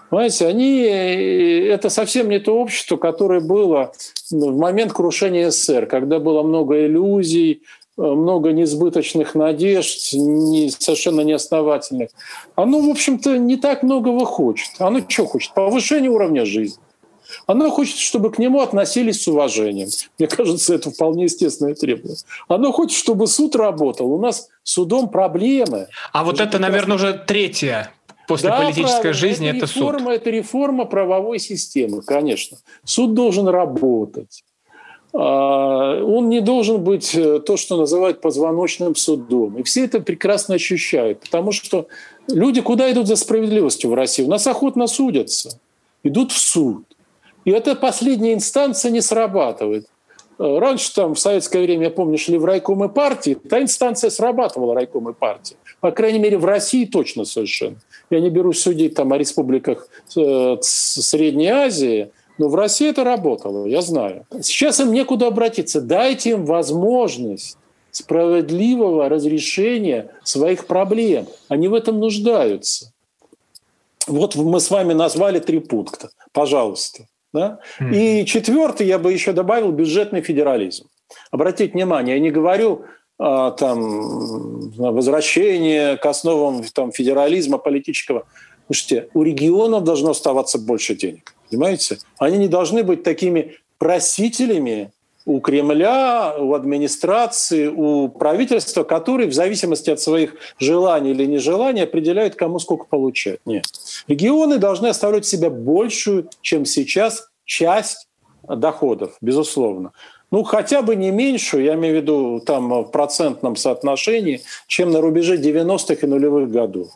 Понимаете, 0.10 0.48
они, 0.48 0.84
э, 0.84 1.68
это 1.68 1.89
совсем 1.89 2.30
не 2.30 2.39
то 2.39 2.60
общество, 2.60 2.98
которое 2.98 3.39
было 3.39 3.91
в 4.30 4.58
момент 4.58 4.94
крушения 4.94 5.50
СССР, 5.50 5.88
когда 5.88 6.20
было 6.20 6.44
много 6.44 6.86
иллюзий, 6.86 7.63
э, 7.98 8.02
много 8.02 8.52
несбыточных 8.52 9.36
надежд, 9.36 10.13
не, 10.13 10.70
совершенно 10.70 11.22
неосновательных. 11.22 12.10
Оно, 12.56 12.80
в 12.82 12.89
общем-то, 12.89 13.38
не 13.38 13.58
так 13.58 13.84
многого 13.84 14.26
хочет. 14.26 14.70
Оно 14.80 15.02
что 15.08 15.26
хочет? 15.26 15.54
Повышение 15.54 16.10
уровня 16.10 16.46
жизни. 16.46 16.80
Оно 17.48 17.72
хочет, 17.72 17.98
чтобы 17.98 18.32
к 18.32 18.38
нему 18.38 18.62
относились 18.62 19.24
с 19.24 19.28
уважением. 19.28 19.89
Мне 20.20 20.28
кажется, 20.28 20.76
это 20.76 20.91
вполне 20.91 21.24
естественное 21.24 21.74
требование. 21.74 22.18
Оно 22.48 22.72
хочет, 22.72 22.98
чтобы 22.98 23.26
суд 23.26 23.56
работал. 23.56 24.12
У 24.12 24.20
нас 24.20 24.50
судом 24.63 25.10
проблемы. 25.10 25.88
А 26.13 26.24
вот 26.24 26.39
это, 26.39 26.60
наверное, 26.60 26.96
уже 26.96 27.13
третье 27.26 27.91
после 28.28 28.50
да, 28.50 28.58
политической 28.58 29.02
правильно. 29.02 29.14
жизни 29.14 29.48
это, 29.50 29.58
это 29.58 29.66
реформа, 29.66 30.00
суд. 30.00 30.10
Это 30.10 30.30
реформа 30.30 30.86
правовой 30.86 31.40
системы, 31.40 32.02
конечно. 32.02 32.58
Суд 32.84 33.14
должен 33.14 33.48
работать. 33.48 34.44
А, 35.18 36.04
он 36.04 36.30
не 36.30 36.42
должен 36.42 36.84
быть 36.84 37.16
э, 37.16 37.40
то, 37.40 37.56
что 37.56 37.78
называют 37.78 38.20
позвоночным 38.20 38.96
судом. 38.96 39.58
И 39.58 39.64
все 39.64 39.86
это 39.86 40.02
прекрасно 40.02 40.56
ощущают, 40.56 41.22
потому 41.22 41.54
что 41.54 41.88
люди 42.28 42.60
куда 42.62 42.92
идут 42.92 43.08
за 43.08 43.16
справедливостью 43.16 43.92
в 43.92 43.94
России? 43.94 44.24
У 44.24 44.30
нас 44.30 44.46
охотно 44.46 44.88
судятся, 44.88 45.60
идут 46.04 46.34
в 46.34 46.38
суд. 46.38 46.84
И 47.46 47.52
эта 47.52 47.76
последняя 47.76 48.34
инстанция 48.34 48.92
не 48.92 49.00
срабатывает. 49.02 49.88
Э, 50.38 50.58
раньше 50.60 50.94
там 50.94 51.16
в 51.16 51.20
советское 51.20 51.62
время, 51.64 51.86
я 51.86 51.92
помню, 51.92 52.18
шли 52.18 52.38
в 52.38 52.44
райкомы 52.44 52.90
партии, 52.90 53.36
та 53.36 53.62
инстанция 53.62 54.10
срабатывала 54.10 54.76
райкомы 54.76 55.14
партии. 55.14 55.56
По 55.80 55.92
крайней 55.92 56.20
мере, 56.20 56.38
в 56.38 56.44
России 56.44 56.84
точно 56.84 57.24
совершенно. 57.24 57.78
Я 58.10 58.20
не 58.20 58.30
берусь 58.30 58.62
судить 58.62 58.96
там 58.96 59.13
о 59.13 59.18
республиках 59.18 59.88
э, 60.15 60.58
Средней 60.62 61.48
Азии, 61.48 62.12
но 62.38 62.50
в 62.50 62.56
России 62.56 62.89
это 62.89 63.04
работало, 63.04 63.65
я 63.65 63.82
знаю. 63.82 64.26
Сейчас 64.41 64.80
им 64.80 64.91
некуда 64.91 65.28
обратиться. 65.28 65.82
Дайте 65.82 66.32
им 66.32 66.46
возможность 66.46 67.58
справедливого 67.91 69.08
разрешения 69.08 70.12
своих 70.24 70.68
проблем. 70.68 71.28
Они 71.48 71.68
в 71.68 71.74
этом 71.74 72.00
нуждаются. 72.00 72.91
Вот 74.08 74.36
мы 74.36 74.60
с 74.60 74.70
вами 74.70 74.94
назвали 74.94 75.39
три 75.39 75.60
пункта. 75.60 76.10
Пожалуйста. 76.34 77.08
Да? 77.34 77.60
И 77.91 78.26
четвертый 78.26 78.88
я 78.88 79.00
бы 79.00 79.12
еще 79.12 79.32
добавил 79.32 79.72
бюджетный 79.72 80.22
федерализм. 80.22 80.88
Обратите 81.32 81.74
внимание, 81.74 82.15
я 82.15 82.22
не 82.22 82.32
говорю 82.32 82.86
там, 83.17 84.71
возвращение 84.71 85.97
к 85.97 86.06
основам 86.06 86.63
там, 86.73 86.91
федерализма 86.91 87.58
политического. 87.58 88.25
Слушайте, 88.67 89.10
у 89.13 89.23
регионов 89.23 89.84
должно 89.84 90.12
оставаться 90.12 90.60
больше 90.60 90.95
денег. 90.95 91.36
Понимаете? 91.49 91.99
Они 92.17 92.38
не 92.38 92.47
должны 92.47 92.84
быть 92.84 93.04
такими 93.04 93.58
просителями 93.78 94.91
у 95.25 95.39
Кремля, 95.39 96.36
у 96.38 96.54
администрации, 96.54 97.67
у 97.67 98.10
правительства, 98.10 98.84
которые 98.84 99.28
в 99.28 99.34
зависимости 99.34 99.89
от 99.89 99.99
своих 99.99 100.36
желаний 100.60 101.12
или 101.12 101.25
нежеланий 101.25 101.84
определяют, 101.84 102.36
кому 102.36 102.60
сколько 102.60 102.86
получать. 102.86 103.39
Нет. 103.45 103.65
Регионы 104.08 104.58
должны 104.58 104.88
оставлять 104.88 105.25
в 105.25 105.30
себе 105.30 105.49
большую, 105.49 106.30
чем 106.41 106.65
сейчас, 106.65 107.30
часть 107.45 108.08
доходов, 108.47 109.17
безусловно 109.21 109.93
ну, 110.32 110.44
хотя 110.44 110.82
бы 110.82 110.96
не 110.96 111.12
меньшую, 111.12 111.64
я 111.64 111.76
имею 111.76 111.96
в 111.96 112.02
виду 112.02 112.40
там 112.46 112.70
в 112.70 112.86
процентном 112.86 113.56
соотношении, 113.56 114.42
чем 114.68 114.92
на 114.92 115.02
рубеже 115.02 115.38
90-х 115.38 115.96
и 116.02 116.10
нулевых 116.10 116.52
годов. 116.52 116.88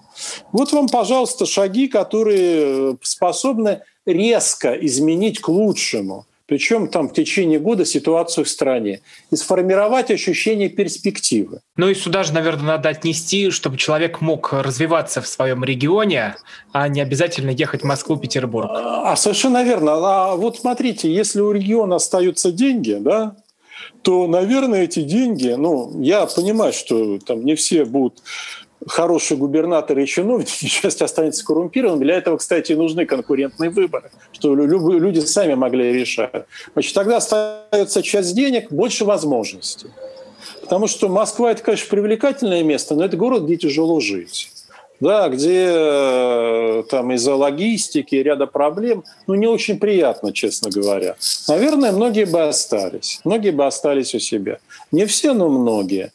Вот 0.51 0.71
вам, 0.71 0.87
пожалуйста, 0.87 1.45
шаги, 1.45 1.87
которые 1.87 2.97
способны 3.01 3.81
резко 4.05 4.73
изменить 4.73 5.39
к 5.39 5.47
лучшему 5.49 6.25
причем 6.49 6.87
там 6.87 7.07
в 7.07 7.13
течение 7.13 7.59
года 7.59 7.85
ситуацию 7.85 8.43
в 8.43 8.49
стране, 8.49 9.01
и 9.31 9.35
сформировать 9.35 10.09
ощущение 10.09 10.67
перспективы. 10.67 11.59
Ну 11.77 11.87
и 11.89 11.93
сюда 11.93 12.23
же, 12.23 12.33
наверное, 12.33 12.65
надо 12.65 12.89
отнести, 12.89 13.51
чтобы 13.51 13.77
человек 13.77 14.19
мог 14.19 14.51
развиваться 14.51 15.21
в 15.21 15.27
своем 15.27 15.63
регионе, 15.63 16.35
а 16.73 16.87
не 16.87 17.01
обязательно 17.01 17.51
ехать 17.51 17.81
в 17.81 17.85
Москву, 17.85 18.17
Петербург. 18.17 18.71
А, 18.73 19.15
совершенно 19.15 19.63
верно. 19.63 19.91
А 19.93 20.35
вот 20.35 20.57
смотрите, 20.57 21.13
если 21.13 21.39
у 21.39 21.51
региона 21.51 21.97
остаются 21.97 22.51
деньги, 22.51 22.97
да, 22.99 23.35
то, 24.01 24.25
наверное, 24.25 24.85
эти 24.85 25.03
деньги, 25.03 25.49
ну, 25.49 26.01
я 26.01 26.25
понимаю, 26.25 26.73
что 26.73 27.19
там 27.19 27.45
не 27.45 27.53
все 27.53 27.85
будут 27.85 28.23
хорошие 28.87 29.37
губернаторы 29.37 30.03
и 30.03 30.07
чиновники, 30.07 30.65
часть 30.67 31.01
останется 31.01 31.45
коррумпированным. 31.45 32.01
Для 32.01 32.15
этого, 32.15 32.37
кстати, 32.37 32.73
нужны 32.73 33.05
конкурентные 33.05 33.69
выборы, 33.69 34.11
что 34.31 34.55
люди 34.55 35.19
сами 35.19 35.55
могли 35.55 35.91
решать. 35.91 36.45
Значит, 36.73 36.93
тогда 36.93 37.17
остается 37.17 38.01
часть 38.01 38.35
денег, 38.35 38.71
больше 38.71 39.05
возможностей. 39.05 39.89
Потому 40.61 40.87
что 40.87 41.09
Москва– 41.09 41.51
это, 41.51 41.63
конечно, 41.63 41.89
привлекательное 41.89 42.63
место, 42.63 42.95
но 42.95 43.03
это 43.03 43.17
город, 43.17 43.43
где 43.43 43.57
тяжело 43.57 43.99
жить. 43.99 44.51
Да, 44.99 45.29
где 45.29 45.67
э, 45.71 46.83
там 46.89 47.13
из-за 47.13 47.33
логистики 47.33 48.15
ряда 48.15 48.47
проблем, 48.47 49.05
ну, 49.27 49.35
не 49.35 49.47
очень 49.47 49.79
приятно, 49.79 50.33
честно 50.33 50.69
говоря. 50.69 51.15
Наверное, 51.47 51.93
многие 51.93 52.25
бы 52.25 52.41
остались. 52.41 53.21
Многие 53.23 53.51
бы 53.51 53.65
остались 53.65 54.13
у 54.13 54.19
себя. 54.19 54.59
Не 54.91 55.05
все, 55.05 55.33
но 55.33 55.47
многие. 55.47 56.11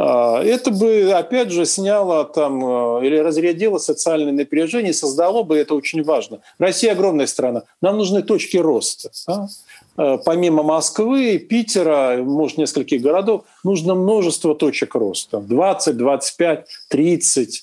А, 0.00 0.40
это 0.44 0.70
бы, 0.70 1.12
опять 1.12 1.50
же, 1.50 1.66
сняло 1.66 2.24
там 2.24 2.64
э, 2.64 3.06
или 3.06 3.16
разрядило 3.18 3.78
социальное 3.78 4.32
напряжение, 4.32 4.92
создало 4.92 5.42
бы, 5.42 5.58
это 5.58 5.74
очень 5.74 6.04
важно. 6.04 6.38
Россия 6.58 6.92
огромная 6.92 7.26
страна, 7.26 7.64
нам 7.82 7.98
нужны 7.98 8.22
точки 8.22 8.58
роста. 8.58 9.10
Да? 9.26 9.48
Э, 9.98 10.16
помимо 10.24 10.62
Москвы, 10.62 11.38
Питера, 11.38 12.22
может, 12.22 12.56
нескольких 12.56 13.02
городов, 13.02 13.42
нужно 13.64 13.96
множество 13.96 14.54
точек 14.54 14.94
роста. 14.94 15.40
20, 15.40 15.96
25, 15.96 16.68
30. 16.88 17.62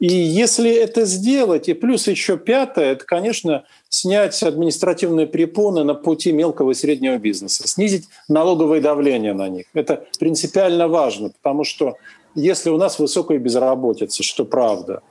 И 0.00 0.06
если 0.06 0.70
это 0.72 1.04
сделать, 1.04 1.68
и 1.68 1.74
плюс 1.74 2.08
еще 2.08 2.38
пятое, 2.38 2.92
это, 2.92 3.04
конечно, 3.04 3.64
снять 3.88 4.42
административные 4.42 5.28
препоны 5.28 5.84
на 5.84 5.94
пути 5.94 6.32
мелкого 6.32 6.72
и 6.72 6.74
среднего 6.74 7.18
бизнеса, 7.18 7.68
снизить 7.68 8.08
налоговое 8.28 8.80
давление 8.80 9.32
на 9.32 9.48
них. 9.48 9.66
Это 9.72 10.04
принципиально 10.18 10.88
важно, 10.88 11.30
потому 11.30 11.62
что 11.62 11.96
если 12.34 12.68
у 12.68 12.78
нас 12.78 12.98
высокая 12.98 13.38
безработица, 13.38 14.24
что 14.24 14.44
правда, 14.44 15.02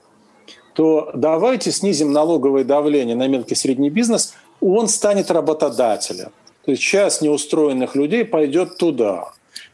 то 0.74 1.10
давайте 1.14 1.72
снизим 1.72 2.12
налоговое 2.12 2.64
давление 2.64 3.16
на 3.16 3.26
мелкий 3.28 3.54
и 3.54 3.56
средний 3.56 3.88
бизнес, 3.88 4.34
он 4.60 4.88
станет 4.88 5.30
работодателем. 5.30 6.32
То 6.66 6.72
есть 6.72 6.82
часть 6.82 7.22
неустроенных 7.22 7.94
людей 7.94 8.24
пойдет 8.24 8.76
туда. 8.76 9.30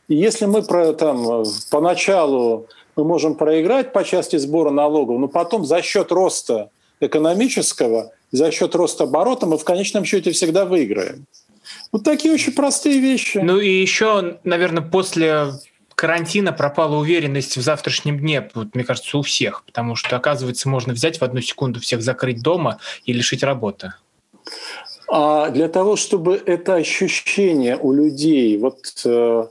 И 0.09 0.14
если 0.14 0.44
мы 0.44 0.62
про, 0.62 0.92
там, 0.92 1.44
поначалу 1.70 2.68
мы 2.96 3.05
можем 3.05 3.35
проиграть 3.35 3.94
по 3.94 4.05
части 4.05 4.37
сбора 4.37 4.70
налогов, 4.70 5.18
но 5.18 5.26
потом 5.26 5.64
за 5.64 5.81
счет 5.81 6.12
роста 6.12 6.70
экономического, 7.00 8.12
за 8.31 8.50
счет 8.50 8.74
роста 8.74 9.05
оборота 9.05 9.46
мы 9.46 9.57
в 9.57 9.64
конечном 9.64 10.05
счете 10.05 10.33
всегда 10.33 10.66
выиграем. 10.66 11.24
Вот 11.90 12.05
такие 12.05 12.35
очень 12.35 12.52
простые 12.52 13.00
вещи. 13.00 13.38
Ну 13.38 13.59
и 13.59 13.70
еще, 13.70 14.38
наверное, 14.44 14.83
после 14.83 15.52
карантина 15.94 16.52
пропала 16.52 16.96
уверенность 16.96 17.57
в 17.57 17.62
завтрашнем 17.62 18.18
дне, 18.18 18.50
вот, 18.55 18.74
мне 18.74 18.85
кажется, 18.85 19.16
у 19.16 19.22
всех, 19.22 19.64
потому 19.64 19.96
что, 19.96 20.16
оказывается, 20.16 20.68
можно 20.68 20.92
взять 20.92 21.20
в 21.20 21.24
одну 21.24 21.40
секунду 21.40 21.81
всех 21.81 22.02
закрыть 22.02 22.42
дома 22.42 22.78
и 23.07 23.14
лишить 23.14 23.42
работы. 23.42 23.94
А 25.14 25.51
для 25.51 25.68
того, 25.68 25.96
чтобы 25.96 26.42
это 26.46 26.77
ощущение 26.77 27.77
у 27.77 27.92
людей, 27.92 28.57
вот 28.57 28.79
э, 29.05 29.46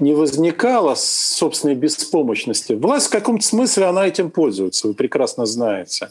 не 0.00 0.12
возникало 0.12 0.96
собственной 0.96 1.76
беспомощности. 1.76 2.72
Власть 2.72 3.06
в 3.06 3.10
каком-то 3.10 3.46
смысле, 3.46 3.84
она 3.84 4.08
этим 4.08 4.32
пользуется, 4.32 4.88
вы 4.88 4.94
прекрасно 4.94 5.46
знаете. 5.46 6.10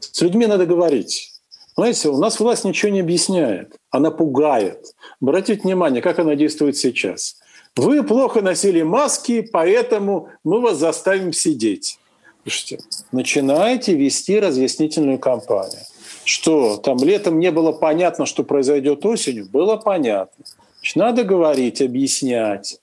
С 0.00 0.20
людьми 0.20 0.46
надо 0.46 0.66
говорить. 0.66 1.32
Знаете, 1.76 2.08
у 2.08 2.16
нас 2.16 2.40
власть 2.40 2.64
ничего 2.64 2.90
не 2.90 2.98
объясняет, 2.98 3.76
она 3.88 4.10
пугает. 4.10 4.96
Обратите 5.22 5.62
внимание, 5.62 6.02
как 6.02 6.18
она 6.18 6.34
действует 6.34 6.76
сейчас. 6.76 7.36
Вы 7.76 8.02
плохо 8.02 8.42
носили 8.42 8.82
маски, 8.82 9.42
поэтому 9.42 10.28
мы 10.42 10.60
вас 10.60 10.76
заставим 10.76 11.32
сидеть. 11.32 12.00
Слушайте, 12.42 12.80
начинаете 13.12 13.94
вести 13.94 14.40
разъяснительную 14.40 15.20
кампанию. 15.20 15.82
Что 16.24 16.76
там 16.76 16.98
летом 16.98 17.38
не 17.38 17.50
было 17.50 17.72
понятно, 17.72 18.26
что 18.26 18.44
произойдет 18.44 19.04
осенью, 19.04 19.48
было 19.50 19.76
понятно. 19.76 20.44
Значит, 20.78 20.96
надо 20.96 21.24
говорить, 21.24 21.82
объяснять 21.82 22.80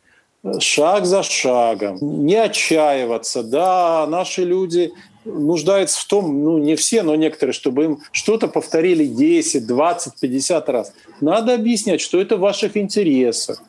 шаг 0.59 1.05
за 1.05 1.23
шагом, 1.23 1.97
не 2.01 2.35
отчаиваться. 2.35 3.43
Да, 3.43 4.05
наши 4.07 4.43
люди 4.43 4.93
нуждаются 5.25 5.99
в 5.99 6.05
том, 6.05 6.43
ну 6.43 6.57
не 6.57 6.75
все, 6.75 7.03
но 7.03 7.15
некоторые, 7.15 7.53
чтобы 7.53 7.83
им 7.83 7.99
что-то 8.11 8.47
повторили 8.47 9.05
10, 9.05 9.65
20, 9.67 10.19
50 10.19 10.69
раз. 10.69 10.93
Надо 11.21 11.53
объяснять, 11.53 12.01
что 12.01 12.21
это 12.21 12.37
в 12.37 12.41
ваших 12.41 12.77
интересах, 12.77 13.61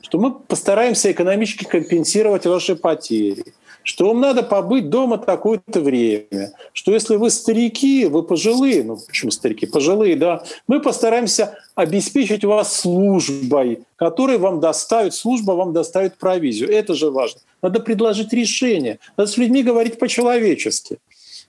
что 0.00 0.18
мы 0.18 0.32
постараемся 0.32 1.12
экономически 1.12 1.64
компенсировать 1.64 2.46
ваши 2.46 2.74
потери 2.74 3.44
что 3.84 4.08
вам 4.08 4.20
надо 4.20 4.42
побыть 4.42 4.88
дома 4.88 5.18
такое-то 5.18 5.80
время, 5.80 6.52
что 6.72 6.92
если 6.92 7.16
вы 7.16 7.30
старики, 7.30 8.06
вы 8.06 8.22
пожилые, 8.22 8.82
ну 8.82 8.96
почему 8.96 9.30
старики, 9.30 9.66
пожилые, 9.66 10.16
да, 10.16 10.42
мы 10.66 10.80
постараемся 10.80 11.56
обеспечить 11.74 12.44
вас 12.44 12.80
службой, 12.80 13.84
которая 13.96 14.38
вам 14.38 14.58
доставит, 14.58 15.14
служба 15.14 15.52
вам 15.52 15.72
доставит 15.72 16.16
провизию. 16.16 16.70
Это 16.70 16.94
же 16.94 17.10
важно. 17.10 17.40
Надо 17.62 17.80
предложить 17.80 18.32
решение, 18.32 18.98
надо 19.16 19.30
с 19.30 19.36
людьми 19.36 19.62
говорить 19.62 19.98
по-человечески. 19.98 20.98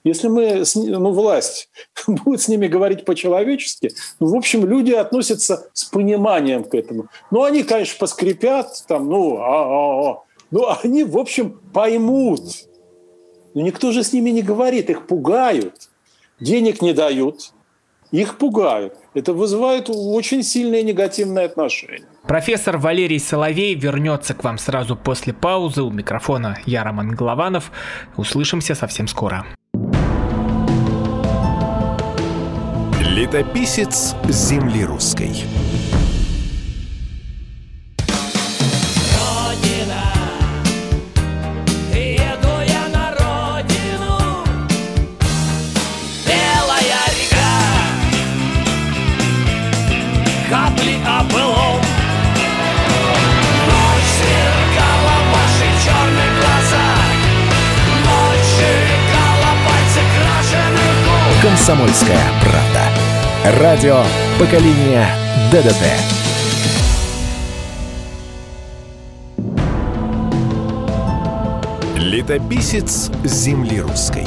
Если 0.03 0.27
мы, 0.27 0.63
ну, 0.75 1.11
власть 1.11 1.69
будет 2.07 2.41
с 2.41 2.47
ними 2.47 2.67
говорить 2.67 3.05
по-человечески, 3.05 3.91
ну, 4.19 4.27
в 4.27 4.35
общем, 4.35 4.65
люди 4.65 4.91
относятся 4.91 5.67
с 5.73 5.85
пониманием 5.85 6.63
к 6.63 6.75
этому. 6.75 7.07
Ну, 7.31 7.43
они, 7.43 7.63
конечно, 7.63 7.95
поскрипят, 7.97 8.83
там, 8.87 9.09
ну, 9.09 9.37
а-а-а, 9.37 10.24
ну, 10.51 10.67
они, 10.83 11.03
в 11.03 11.17
общем, 11.17 11.59
поймут. 11.73 12.41
Но 13.53 13.61
никто 13.61 13.91
же 13.91 14.03
с 14.03 14.13
ними 14.13 14.29
не 14.29 14.41
говорит, 14.41 14.89
их 14.89 15.07
пугают. 15.07 15.89
Денег 16.39 16.81
не 16.81 16.93
дают, 16.93 17.53
их 18.11 18.37
пугают. 18.37 18.93
Это 19.13 19.33
вызывает 19.33 19.89
очень 19.89 20.43
сильное 20.43 20.83
негативное 20.83 21.45
отношение. 21.45 22.05
Профессор 22.27 22.77
Валерий 22.77 23.19
Соловей 23.19 23.75
вернется 23.75 24.33
к 24.33 24.43
вам 24.43 24.57
сразу 24.57 24.95
после 24.95 25.33
паузы. 25.33 25.83
У 25.83 25.91
микрофона 25.91 26.57
я, 26.65 26.83
Роман 26.83 27.11
Голованов. 27.15 27.71
Услышимся 28.17 28.75
совсем 28.75 29.07
скоро. 29.07 29.45
Летописец 32.99 34.15
земли 34.27 34.83
русской. 34.83 35.31
«Комсомольская 61.45 62.17
правда». 62.41 63.61
Радио 63.61 64.01
поколения 64.39 65.07
ДДТ». 65.51 65.85
Летописец 71.97 73.11
земли 73.23 73.79
русской. 73.79 74.25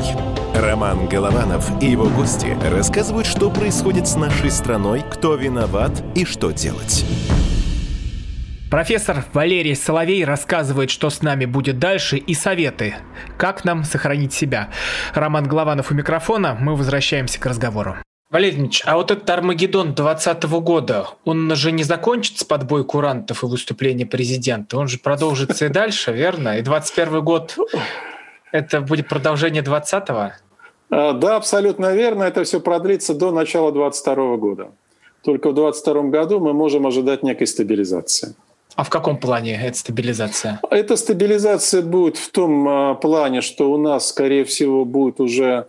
Роман 0.55 1.09
Голованов 1.09 1.83
и 1.83 1.87
его 1.87 2.05
гости 2.05 2.57
рассказывают, 2.71 3.27
что 3.27 3.51
происходит 3.51 4.07
с 4.07 4.15
нашей 4.15 4.53
страной, 4.53 5.03
кто 5.11 5.35
виноват 5.35 5.91
и 6.15 6.25
что 6.25 6.53
делать. 6.53 7.05
Профессор 8.71 9.25
Валерий 9.33 9.75
Соловей 9.75 10.25
рассказывает, 10.25 10.91
что 10.91 11.09
с 11.09 11.23
нами 11.23 11.47
будет 11.47 11.79
дальше 11.79 12.19
и 12.19 12.35
советы, 12.35 12.97
как 13.39 13.65
нам 13.65 13.83
сохранить 13.83 14.35
себя. 14.35 14.69
Роман 15.15 15.49
Голованов 15.49 15.91
у 15.91 15.95
микрофона, 15.95 16.55
мы 16.61 16.77
возвращаемся 16.77 17.41
к 17.41 17.47
разговору. 17.47 17.97
Валерий 18.31 18.59
Ильич, 18.59 18.83
а 18.85 18.97
вот 18.97 19.11
этот 19.11 19.29
Армагеддон 19.31 19.95
2020 19.95 20.45
года, 20.61 21.07
он 21.25 21.55
же 21.57 21.73
не 21.73 21.83
закончится 21.83 22.45
под 22.45 22.67
бой 22.67 22.85
курантов 22.85 23.43
и 23.43 23.47
выступление 23.47 24.07
президента, 24.07 24.77
он 24.77 24.87
же 24.87 24.99
продолжится 24.99 25.65
и 25.65 25.69
дальше, 25.71 26.13
верно? 26.13 26.59
И 26.59 26.63
21 26.63 27.25
год 27.25 27.57
это 28.53 28.83
будет 28.83 29.09
продолжение 29.09 29.63
20-го? 29.63 30.33
А, 30.91 31.13
да, 31.15 31.37
абсолютно 31.37 31.95
верно. 31.95 32.25
Это 32.25 32.45
все 32.45 32.61
продлится 32.61 33.15
до 33.15 33.31
начала 33.31 33.73
22 33.73 34.37
года. 34.37 34.73
только 35.25 35.51
в 35.51 35.55
2022 35.55 36.03
году 36.11 36.41
мы 36.41 36.53
можем 36.53 36.87
ожидать 36.87 37.23
некой 37.23 37.47
стабилизации. 37.47 38.35
А 38.79 38.85
в 38.85 38.91
каком 38.91 39.17
плане 39.17 39.61
эта 39.61 39.77
стабилизация? 39.77 40.61
Эта 40.71 40.95
стабилизация 40.95 41.83
будет 41.83 42.17
в 42.17 42.31
том 42.31 42.69
а, 42.69 42.95
плане, 42.95 43.41
что 43.41 43.73
у 43.73 43.77
нас, 43.77 44.11
скорее 44.11 44.45
всего, 44.45 44.85
будет 44.85 45.19
уже 45.19 45.67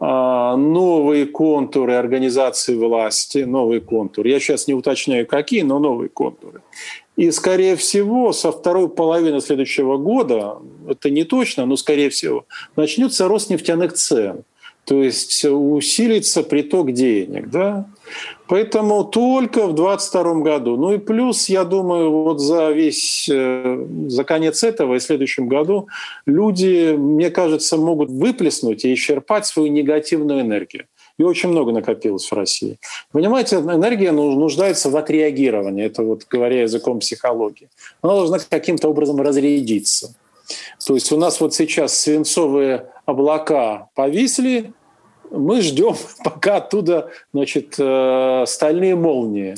а, 0.00 0.56
новые 0.56 1.26
контуры 1.26 1.92
организации 1.92 2.74
власти, 2.74 3.44
новый 3.44 3.82
контур. 3.82 4.26
Я 4.26 4.40
сейчас 4.40 4.66
не 4.66 4.72
уточняю, 4.72 5.26
какие, 5.26 5.60
но 5.60 5.78
новые 5.78 6.08
контуры. 6.08 6.62
И, 7.16 7.30
скорее 7.32 7.76
всего, 7.76 8.32
со 8.32 8.50
второй 8.50 8.88
половины 8.88 9.42
следующего 9.42 9.98
года, 9.98 10.56
это 10.88 11.10
не 11.10 11.24
точно, 11.24 11.66
но, 11.66 11.76
скорее 11.76 12.08
всего, 12.08 12.46
начнется 12.76 13.28
рост 13.28 13.50
нефтяных 13.50 13.92
цен. 13.92 14.44
То 14.86 15.02
есть 15.02 15.44
усилится 15.44 16.42
приток 16.42 16.92
денег. 16.92 17.50
Да? 17.50 17.84
Поэтому 18.46 19.04
только 19.04 19.66
в 19.66 19.74
2022 19.74 20.34
году. 20.40 20.76
Ну 20.76 20.94
и 20.94 20.98
плюс, 20.98 21.48
я 21.48 21.64
думаю, 21.64 22.10
вот 22.10 22.40
за 22.40 22.70
весь, 22.70 23.28
э, 23.30 23.86
за 24.08 24.24
конец 24.24 24.62
этого 24.62 24.94
и 24.94 25.00
следующем 25.00 25.48
году 25.48 25.88
люди, 26.26 26.94
мне 26.96 27.30
кажется, 27.30 27.76
могут 27.76 28.10
выплеснуть 28.10 28.84
и 28.84 28.94
исчерпать 28.94 29.46
свою 29.46 29.70
негативную 29.70 30.40
энергию. 30.40 30.86
И 31.18 31.24
очень 31.24 31.48
много 31.48 31.72
накопилось 31.72 32.30
в 32.30 32.34
России. 32.34 32.78
Понимаете, 33.10 33.56
энергия 33.56 34.12
нуждается 34.12 34.88
в 34.88 34.96
отреагировании. 34.96 35.84
Это 35.84 36.02
вот 36.02 36.24
говоря 36.30 36.62
языком 36.62 37.00
психологии. 37.00 37.68
Она 38.02 38.14
должна 38.14 38.38
каким-то 38.38 38.88
образом 38.88 39.20
разрядиться. 39.20 40.14
То 40.86 40.94
есть 40.94 41.12
у 41.12 41.16
нас 41.16 41.40
вот 41.40 41.54
сейчас 41.54 41.98
свинцовые 41.98 42.86
облака 43.04 43.88
повисли, 43.94 44.72
мы 45.30 45.60
ждем, 45.60 45.94
пока 46.24 46.56
оттуда 46.56 47.10
значит, 47.32 47.74
э, 47.78 48.44
стальные 48.46 48.96
молнии 48.96 49.54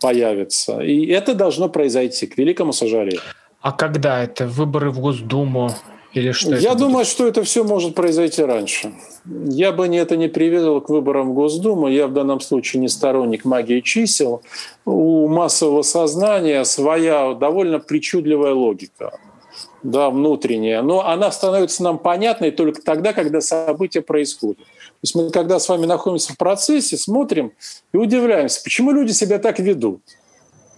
появятся. 0.00 0.80
И 0.80 1.06
это 1.06 1.34
должно 1.34 1.68
произойти, 1.68 2.26
к 2.26 2.36
великому 2.38 2.72
сожалению. 2.72 3.20
А 3.60 3.72
когда 3.72 4.22
это? 4.22 4.46
Выборы 4.46 4.90
в 4.90 5.00
Госдуму? 5.00 5.70
Или 6.12 6.30
что 6.30 6.54
Я 6.54 6.74
думаю, 6.74 6.98
будет? 6.98 7.06
что 7.08 7.26
это 7.26 7.42
все 7.42 7.64
может 7.64 7.94
произойти 7.94 8.42
раньше. 8.42 8.92
Я 9.24 9.72
бы 9.72 9.88
не 9.88 9.96
это 9.96 10.16
не 10.16 10.28
привязал 10.28 10.80
к 10.80 10.88
выборам 10.88 11.30
в 11.30 11.34
Госдуму. 11.34 11.88
Я 11.88 12.06
в 12.06 12.12
данном 12.12 12.40
случае 12.40 12.82
не 12.82 12.88
сторонник 12.88 13.44
магии 13.44 13.80
чисел. 13.80 14.42
У 14.84 15.26
массового 15.26 15.82
сознания 15.82 16.64
своя 16.64 17.34
довольно 17.34 17.80
причудливая 17.80 18.52
логика 18.52 19.18
да, 19.84 20.10
внутренняя, 20.10 20.82
но 20.82 21.06
она 21.06 21.30
становится 21.30 21.82
нам 21.82 21.98
понятной 21.98 22.50
только 22.50 22.80
тогда, 22.80 23.12
когда 23.12 23.40
события 23.40 24.00
происходят. 24.00 24.58
То 25.04 25.06
есть 25.06 25.16
мы, 25.16 25.30
когда 25.30 25.58
с 25.58 25.68
вами 25.68 25.84
находимся 25.84 26.32
в 26.32 26.38
процессе, 26.38 26.96
смотрим 26.96 27.52
и 27.92 27.98
удивляемся, 27.98 28.62
почему 28.64 28.90
люди 28.90 29.12
себя 29.12 29.38
так 29.38 29.58
ведут. 29.58 30.00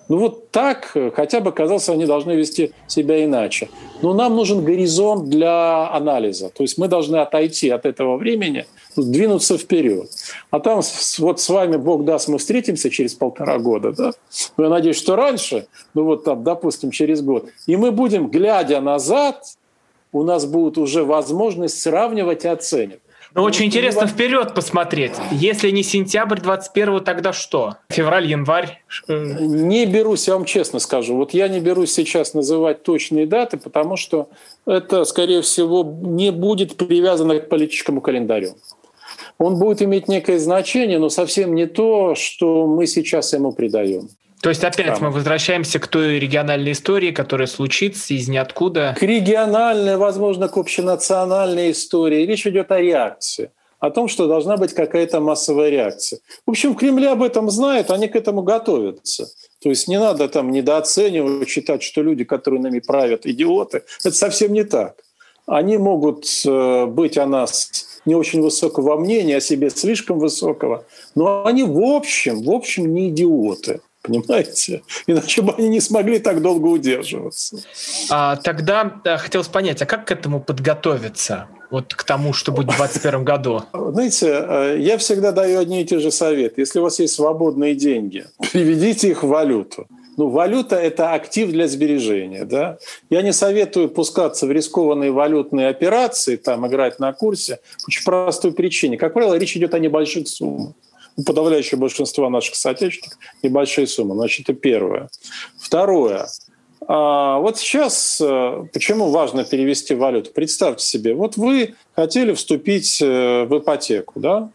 Ну 0.08 0.16
вот 0.18 0.50
так, 0.50 0.96
хотя 1.14 1.40
бы, 1.40 1.52
казалось, 1.52 1.88
они 1.88 2.06
должны 2.06 2.32
вести 2.32 2.72
себя 2.88 3.24
иначе. 3.24 3.68
Но 4.02 4.14
нам 4.14 4.34
нужен 4.34 4.64
горизонт 4.64 5.28
для 5.28 5.88
анализа. 5.92 6.48
То 6.48 6.64
есть 6.64 6.76
мы 6.76 6.88
должны 6.88 7.18
отойти 7.18 7.70
от 7.70 7.86
этого 7.86 8.16
времени, 8.16 8.66
двинуться 8.96 9.58
вперед. 9.58 10.10
А 10.50 10.58
там 10.58 10.80
вот 11.18 11.40
с 11.40 11.48
вами, 11.48 11.76
Бог 11.76 12.04
даст, 12.04 12.26
мы 12.26 12.38
встретимся 12.38 12.90
через 12.90 13.14
полтора 13.14 13.60
года. 13.60 13.92
Да? 13.92 14.12
Ну, 14.56 14.64
я 14.64 14.70
надеюсь, 14.70 14.96
что 14.96 15.14
раньше, 15.14 15.68
ну 15.94 16.02
вот 16.02 16.24
там, 16.24 16.42
допустим, 16.42 16.90
через 16.90 17.22
год. 17.22 17.46
И 17.68 17.76
мы 17.76 17.92
будем, 17.92 18.26
глядя 18.26 18.80
назад, 18.80 19.44
у 20.10 20.24
нас 20.24 20.46
будет 20.46 20.78
уже 20.78 21.04
возможность 21.04 21.80
сравнивать 21.80 22.44
и 22.44 22.48
оценивать. 22.48 23.02
Ну, 23.34 23.42
очень 23.42 23.66
интересно 23.66 24.06
вперед 24.06 24.54
посмотреть. 24.54 25.12
Если 25.30 25.70
не 25.70 25.82
сентябрь 25.82 26.40
21 26.40 27.04
тогда 27.04 27.32
что? 27.32 27.76
Февраль, 27.88 28.26
январь? 28.26 28.82
Не 29.08 29.86
берусь, 29.86 30.28
я 30.28 30.34
вам 30.34 30.44
честно 30.44 30.78
скажу. 30.78 31.16
Вот 31.16 31.34
я 31.34 31.48
не 31.48 31.60
берусь 31.60 31.92
сейчас 31.92 32.34
называть 32.34 32.82
точные 32.82 33.26
даты, 33.26 33.56
потому 33.56 33.96
что 33.96 34.28
это, 34.66 35.04
скорее 35.04 35.42
всего, 35.42 35.82
не 35.84 36.32
будет 36.32 36.76
привязано 36.76 37.40
к 37.40 37.48
политическому 37.48 38.00
календарю. 38.00 38.56
Он 39.38 39.58
будет 39.58 39.82
иметь 39.82 40.08
некое 40.08 40.38
значение, 40.38 40.98
но 40.98 41.08
совсем 41.10 41.54
не 41.54 41.66
то, 41.66 42.14
что 42.14 42.66
мы 42.66 42.86
сейчас 42.86 43.32
ему 43.32 43.52
придаем. 43.52 44.08
То 44.40 44.50
есть 44.50 44.62
опять 44.64 44.86
Там. 44.86 45.04
мы 45.04 45.10
возвращаемся 45.10 45.78
к 45.78 45.88
той 45.88 46.18
региональной 46.18 46.72
истории, 46.72 47.10
которая 47.10 47.46
случится 47.46 48.14
из 48.14 48.28
ниоткуда. 48.28 48.94
К 48.98 49.02
региональной, 49.02 49.96
возможно, 49.96 50.48
к 50.48 50.56
общенациональной 50.56 51.72
истории. 51.72 52.26
Речь 52.26 52.46
идет 52.46 52.70
о 52.70 52.80
реакции 52.80 53.50
о 53.78 53.90
том, 53.90 54.08
что 54.08 54.26
должна 54.26 54.56
быть 54.56 54.72
какая-то 54.72 55.20
массовая 55.20 55.70
реакция. 55.70 56.20
В 56.46 56.50
общем, 56.50 56.74
в 56.74 56.76
Кремле 56.76 57.10
об 57.10 57.22
этом 57.22 57.50
знают, 57.50 57.90
они 57.90 58.08
к 58.08 58.16
этому 58.16 58.42
готовятся. 58.42 59.28
То 59.62 59.68
есть 59.68 59.88
не 59.88 59.98
надо 59.98 60.28
там 60.28 60.50
недооценивать, 60.50 61.48
считать, 61.48 61.82
что 61.82 62.02
люди, 62.02 62.24
которые 62.24 62.60
нами 62.60 62.80
правят, 62.80 63.26
идиоты. 63.26 63.82
Это 64.04 64.16
совсем 64.16 64.52
не 64.52 64.64
так. 64.64 64.96
Они 65.46 65.76
могут 65.76 66.26
э, 66.44 66.86
быть 66.86 67.18
о 67.18 67.26
нас 67.26 68.00
не 68.04 68.14
очень 68.14 68.40
высокого 68.40 68.96
мнения, 68.96 69.36
о 69.36 69.40
себе 69.40 69.70
слишком 69.70 70.18
высокого, 70.18 70.84
но 71.14 71.44
они 71.44 71.62
в 71.62 71.80
общем, 71.80 72.42
в 72.42 72.50
общем 72.50 72.92
не 72.92 73.10
идиоты. 73.10 73.80
Понимаете? 74.06 74.82
Иначе 75.06 75.42
бы 75.42 75.54
они 75.56 75.68
не 75.68 75.80
смогли 75.80 76.18
так 76.18 76.42
долго 76.42 76.66
удерживаться. 76.66 77.58
А, 78.10 78.36
тогда 78.36 79.00
да, 79.04 79.18
хотелось 79.18 79.48
понять, 79.48 79.82
а 79.82 79.86
как 79.86 80.06
к 80.06 80.12
этому 80.12 80.40
подготовиться? 80.40 81.48
Вот 81.70 81.94
к 81.94 82.04
тому, 82.04 82.32
что 82.32 82.52
будет 82.52 82.66
в 82.66 82.76
2021 82.76 83.24
году? 83.24 83.62
Знаете, 83.72 84.28
э, 84.28 84.76
я 84.78 84.98
всегда 84.98 85.32
даю 85.32 85.58
одни 85.58 85.82
и 85.82 85.84
те 85.84 85.98
же 85.98 86.12
советы. 86.12 86.60
Если 86.60 86.78
у 86.78 86.82
вас 86.82 87.00
есть 87.00 87.14
свободные 87.14 87.74
деньги, 87.74 88.26
переведите 88.52 89.08
их 89.08 89.24
в 89.24 89.28
валюту. 89.28 89.86
Ну, 90.16 90.28
валюта– 90.28 90.76
это 90.76 91.12
актив 91.12 91.50
для 91.50 91.68
сбережения. 91.68 92.44
Да? 92.44 92.78
Я 93.10 93.22
не 93.22 93.32
советую 93.32 93.90
пускаться 93.90 94.46
в 94.46 94.52
рискованные 94.52 95.10
валютные 95.10 95.68
операции, 95.68 96.36
там, 96.36 96.66
играть 96.66 96.98
на 96.98 97.12
курсе, 97.12 97.56
по 97.56 97.88
очень 97.88 98.04
простой 98.04 98.52
причине. 98.52 98.96
Как 98.96 99.12
правило, 99.12 99.34
речь 99.34 99.56
идет 99.56 99.74
о 99.74 99.78
небольших 99.78 100.28
суммах 100.28 100.72
у 101.16 101.22
подавляющего 101.22 101.80
большинства 101.80 102.28
наших 102.30 102.56
соотечественников 102.56 103.18
небольшие 103.42 103.86
суммы. 103.86 104.14
Значит, 104.14 104.48
это 104.48 104.58
первое. 104.58 105.08
Второе. 105.58 106.28
А 106.88 107.38
вот 107.38 107.58
сейчас 107.58 108.20
э, 108.20 108.64
почему 108.72 109.10
важно 109.10 109.44
перевести 109.44 109.94
валюту? 109.94 110.30
Представьте 110.32 110.86
себе, 110.86 111.14
вот 111.14 111.36
вы 111.36 111.74
хотели 111.96 112.32
вступить 112.32 113.00
э, 113.02 113.44
в 113.44 113.58
ипотеку, 113.58 114.20
да? 114.20 114.50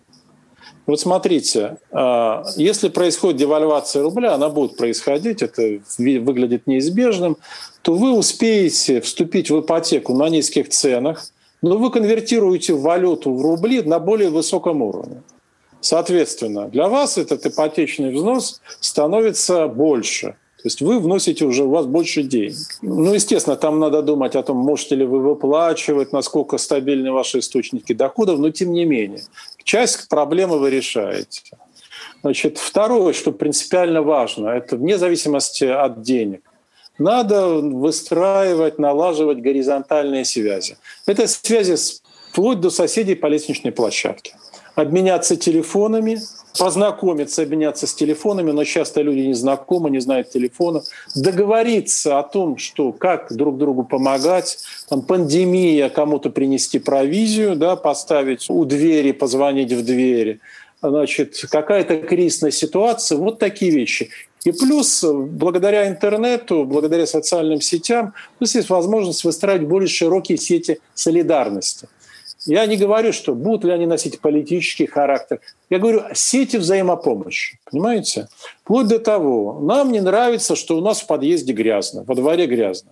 Вот 0.88 0.99
смотрите, 0.99 1.78
а, 1.91 2.43
если 2.57 2.89
происходит 2.89 3.38
девальвация 3.38 4.01
рубля, 4.01 4.34
она 4.34 4.49
будет 4.49 4.78
происходить, 4.78 5.41
это 5.41 5.80
выглядит 5.97 6.68
неизбежным, 6.68 7.38
то 7.82 7.93
вы 7.93 8.12
успеете 8.12 8.99
вступить 9.01 9.51
в 9.51 9.59
ипотеку 9.59 10.14
на 10.14 10.28
низких 10.30 10.70
ценах, 10.70 11.24
но 11.62 11.78
вы 11.78 11.91
конвертируете 11.91 12.74
валюту 12.74 13.34
в 13.34 13.41
рубли 13.41 13.82
на 13.84 13.99
более 13.99 14.30
высоком 14.30 14.82
уровне. 14.82 15.22
Соответственно, 15.82 16.69
для 16.69 16.88
вас 16.88 17.17
этот 17.17 17.45
ипотечный 17.45 18.13
взнос 18.13 18.61
становится 18.79 19.67
больше. 19.67 20.36
То 20.57 20.67
есть 20.67 20.82
вы 20.82 20.99
вносите 20.99 21.43
уже, 21.43 21.63
у 21.63 21.71
вас 21.71 21.88
больше 21.88 22.21
денег. 22.21 22.55
Ну, 22.84 23.15
естественно, 23.15 23.55
там 23.55 23.79
надо 23.79 24.03
думать 24.03 24.36
о 24.36 24.43
том, 24.43 24.57
можете 24.57 24.93
ли 24.93 25.05
вы 25.05 25.19
выплачивать, 25.19 26.13
насколько 26.13 26.59
стабильны 26.59 27.11
ваши 27.11 27.39
источники 27.39 27.93
доходов, 27.93 28.38
но 28.38 28.51
тем 28.51 28.71
не 28.71 28.86
менее. 28.86 29.23
Часть 29.63 30.07
проблемы 30.07 30.59
вы 30.59 30.69
решаете. 30.69 31.41
Значит, 32.21 32.59
второе, 32.59 33.13
что 33.13 33.32
принципиально 33.32 34.03
важно, 34.03 34.49
это 34.49 34.77
вне 34.77 34.99
зависимости 34.99 35.63
от 35.63 36.03
денег. 36.03 36.43
Надо 36.99 37.47
выстраивать, 37.47 38.77
налаживать 38.77 39.39
горизонтальные 39.39 40.25
связи. 40.25 40.77
Это 41.07 41.25
связи 41.25 41.75
вплоть 42.29 42.59
до 42.59 42.69
соседей 42.69 43.15
по 43.15 43.25
лестничной 43.25 43.71
площадке 43.71 44.36
обменяться 44.76 45.36
телефонами, 45.36 46.19
познакомиться, 46.57 47.43
обменяться 47.43 47.88
с 47.88 47.93
телефонами, 47.93 48.51
но 48.51 48.63
часто 48.63 49.01
люди 49.01 49.19
не 49.19 49.34
знакомы, 49.34 49.89
не 49.89 49.99
знают 49.99 50.30
телефона, 50.30 50.82
договориться 51.15 52.19
о 52.19 52.24
том, 52.24 52.57
что 52.57 52.91
как 52.91 53.34
друг 53.34 53.57
другу 53.57 53.84
помогать, 53.84 54.57
там, 54.89 55.01
пандемия, 55.01 55.89
кому-то 55.89 56.30
принести 56.30 56.80
провизию, 56.80 57.55
да, 57.55 57.76
поставить 57.76 58.49
у 58.49 58.65
двери, 58.65 59.11
позвонить 59.11 59.72
в 59.72 59.86
двери, 59.86 60.39
значит, 60.82 61.36
какая-то 61.49 61.97
кризисная 61.97 62.51
ситуация, 62.51 63.17
вот 63.17 63.39
такие 63.39 63.72
вещи. 63.72 64.09
И 64.43 64.51
плюс, 64.51 65.03
благодаря 65.03 65.88
интернету, 65.88 66.65
благодаря 66.65 67.05
социальным 67.05 67.61
сетям, 67.61 68.13
у 68.39 68.43
нас 68.43 68.55
есть 68.55 68.72
возможность 68.72 69.24
выстраивать 69.24 69.67
более 69.67 69.88
широкие 69.88 70.38
сети 70.38 70.80
солидарности– 70.95 71.88
я 72.45 72.65
не 72.65 72.77
говорю, 72.77 73.13
что 73.13 73.35
будут 73.35 73.65
ли 73.65 73.71
они 73.71 73.85
носить 73.85 74.19
политический 74.19 74.87
характер. 74.87 75.39
Я 75.69 75.79
говорю 75.79 76.01
о 76.09 76.15
сети 76.15 76.57
взаимопомощи. 76.57 77.59
Понимаете? 77.69 78.27
Вплоть 78.63 78.87
до 78.87 78.99
того, 78.99 79.59
нам 79.61 79.91
не 79.91 80.01
нравится, 80.01 80.55
что 80.55 80.77
у 80.77 80.81
нас 80.81 81.01
в 81.01 81.07
подъезде 81.07 81.53
грязно, 81.53 82.03
во 82.03 82.15
дворе 82.15 82.47
грязно. 82.47 82.91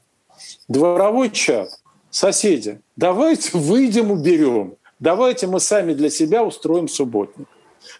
Дворовой 0.67 1.31
чат, 1.31 1.69
соседи, 2.11 2.79
давайте 2.95 3.57
выйдем, 3.57 4.11
уберем. 4.11 4.75
Давайте 4.99 5.47
мы 5.47 5.59
сами 5.59 5.93
для 5.93 6.09
себя 6.09 6.43
устроим 6.43 6.87
субботник. 6.87 7.47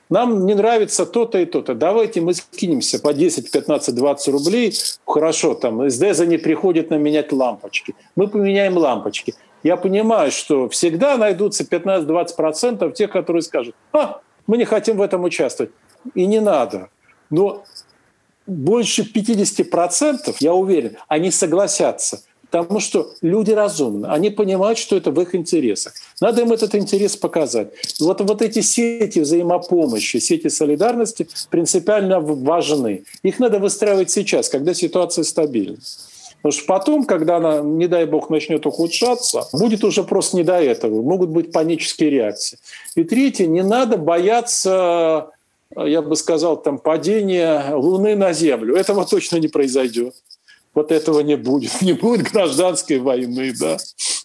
Нам 0.10 0.46
не 0.46 0.54
нравится 0.54 1.06
то-то 1.06 1.40
и 1.40 1.46
то-то. 1.46 1.74
Давайте 1.74 2.22
мы 2.22 2.34
скинемся 2.34 3.00
по 3.00 3.14
10, 3.14 3.52
15, 3.52 3.96
20 3.96 4.28
рублей. 4.28 4.74
Хорошо, 5.06 5.54
там 5.54 5.90
СДЗ 5.90 6.26
не 6.26 6.38
приходит 6.38 6.90
нам 6.90 7.02
менять 7.02 7.32
лампочки. 7.32 7.96
Мы 8.16 8.28
поменяем 8.28 8.78
лампочки. 8.78 9.34
Я 9.64 9.78
понимаю, 9.78 10.32
что 10.32 10.70
всегда 10.70 11.18
найдутся 11.18 11.64
15-20% 11.64 12.94
тех, 12.94 13.12
которые 13.12 13.42
скажут, 13.42 13.76
а, 13.92 14.22
мы 14.48 14.58
не 14.58 14.66
хотим 14.66 14.98
в 14.98 15.02
этом 15.02 15.24
участвовать. 15.24 15.72
И 16.16 16.26
не 16.26 16.40
надо. 16.40 16.90
Но 17.30 17.64
больше 18.48 19.04
50%, 19.04 20.36
я 20.40 20.54
уверен, 20.54 20.98
они 21.08 21.32
согласятся. 21.32 22.22
Потому 22.52 22.80
что 22.80 23.14
люди 23.22 23.52
разумны, 23.52 24.08
они 24.08 24.32
понимают, 24.32 24.80
что 24.80 24.98
это 24.98 25.12
в 25.12 25.22
их 25.22 25.36
интересах. 25.36 25.94
Надо 26.20 26.42
им 26.42 26.52
этот 26.52 26.74
интерес 26.74 27.16
показать. 27.16 27.70
Вот, 28.00 28.22
вот 28.22 28.42
эти 28.42 28.62
сети 28.62 29.20
взаимопомощи, 29.20 30.18
сети 30.18 30.48
солидарности 30.48 31.28
принципиально 31.52 32.20
важны. 32.20 33.04
Их 33.22 33.40
надо 33.40 33.60
выстраивать 33.60 34.10
сейчас, 34.10 34.50
когда 34.50 34.74
ситуация 34.74 35.24
стабильна. 35.24 35.78
Потому 36.42 36.52
что 36.52 36.66
потом, 36.66 37.06
когда 37.06 37.38
она, 37.38 37.60
не 37.60 37.88
дай 37.88 38.06
бог, 38.06 38.30
начнет 38.30 38.66
ухудшаться, 38.66 39.44
будет 39.54 39.84
уже 39.84 40.04
просто 40.04 40.38
не 40.38 40.44
до 40.44 40.62
этого. 40.62 41.02
Могут 41.02 41.30
быть 41.30 41.52
панические 41.52 42.10
реакции. 42.10 42.60
И 42.96 43.04
третье, 43.04 43.46
не 43.46 43.62
надо 43.62 43.98
бояться 43.98 45.32
я 45.76 46.02
бы 46.02 46.16
сказал, 46.16 46.62
там, 46.62 46.80
падения 46.80 47.76
Луны 47.76 48.16
на 48.16 48.34
Землю. 48.34 48.76
Этого 48.76 49.06
точно 49.06 49.38
не 49.38 49.48
произойдет. 49.48 50.16
Вот 50.74 50.92
этого 50.92 51.20
не 51.22 51.36
будет. 51.36 51.72
Не 51.82 51.94
будет 51.94 52.32
гражданской 52.32 53.00
войны, 53.00 53.54
да. 53.60 53.78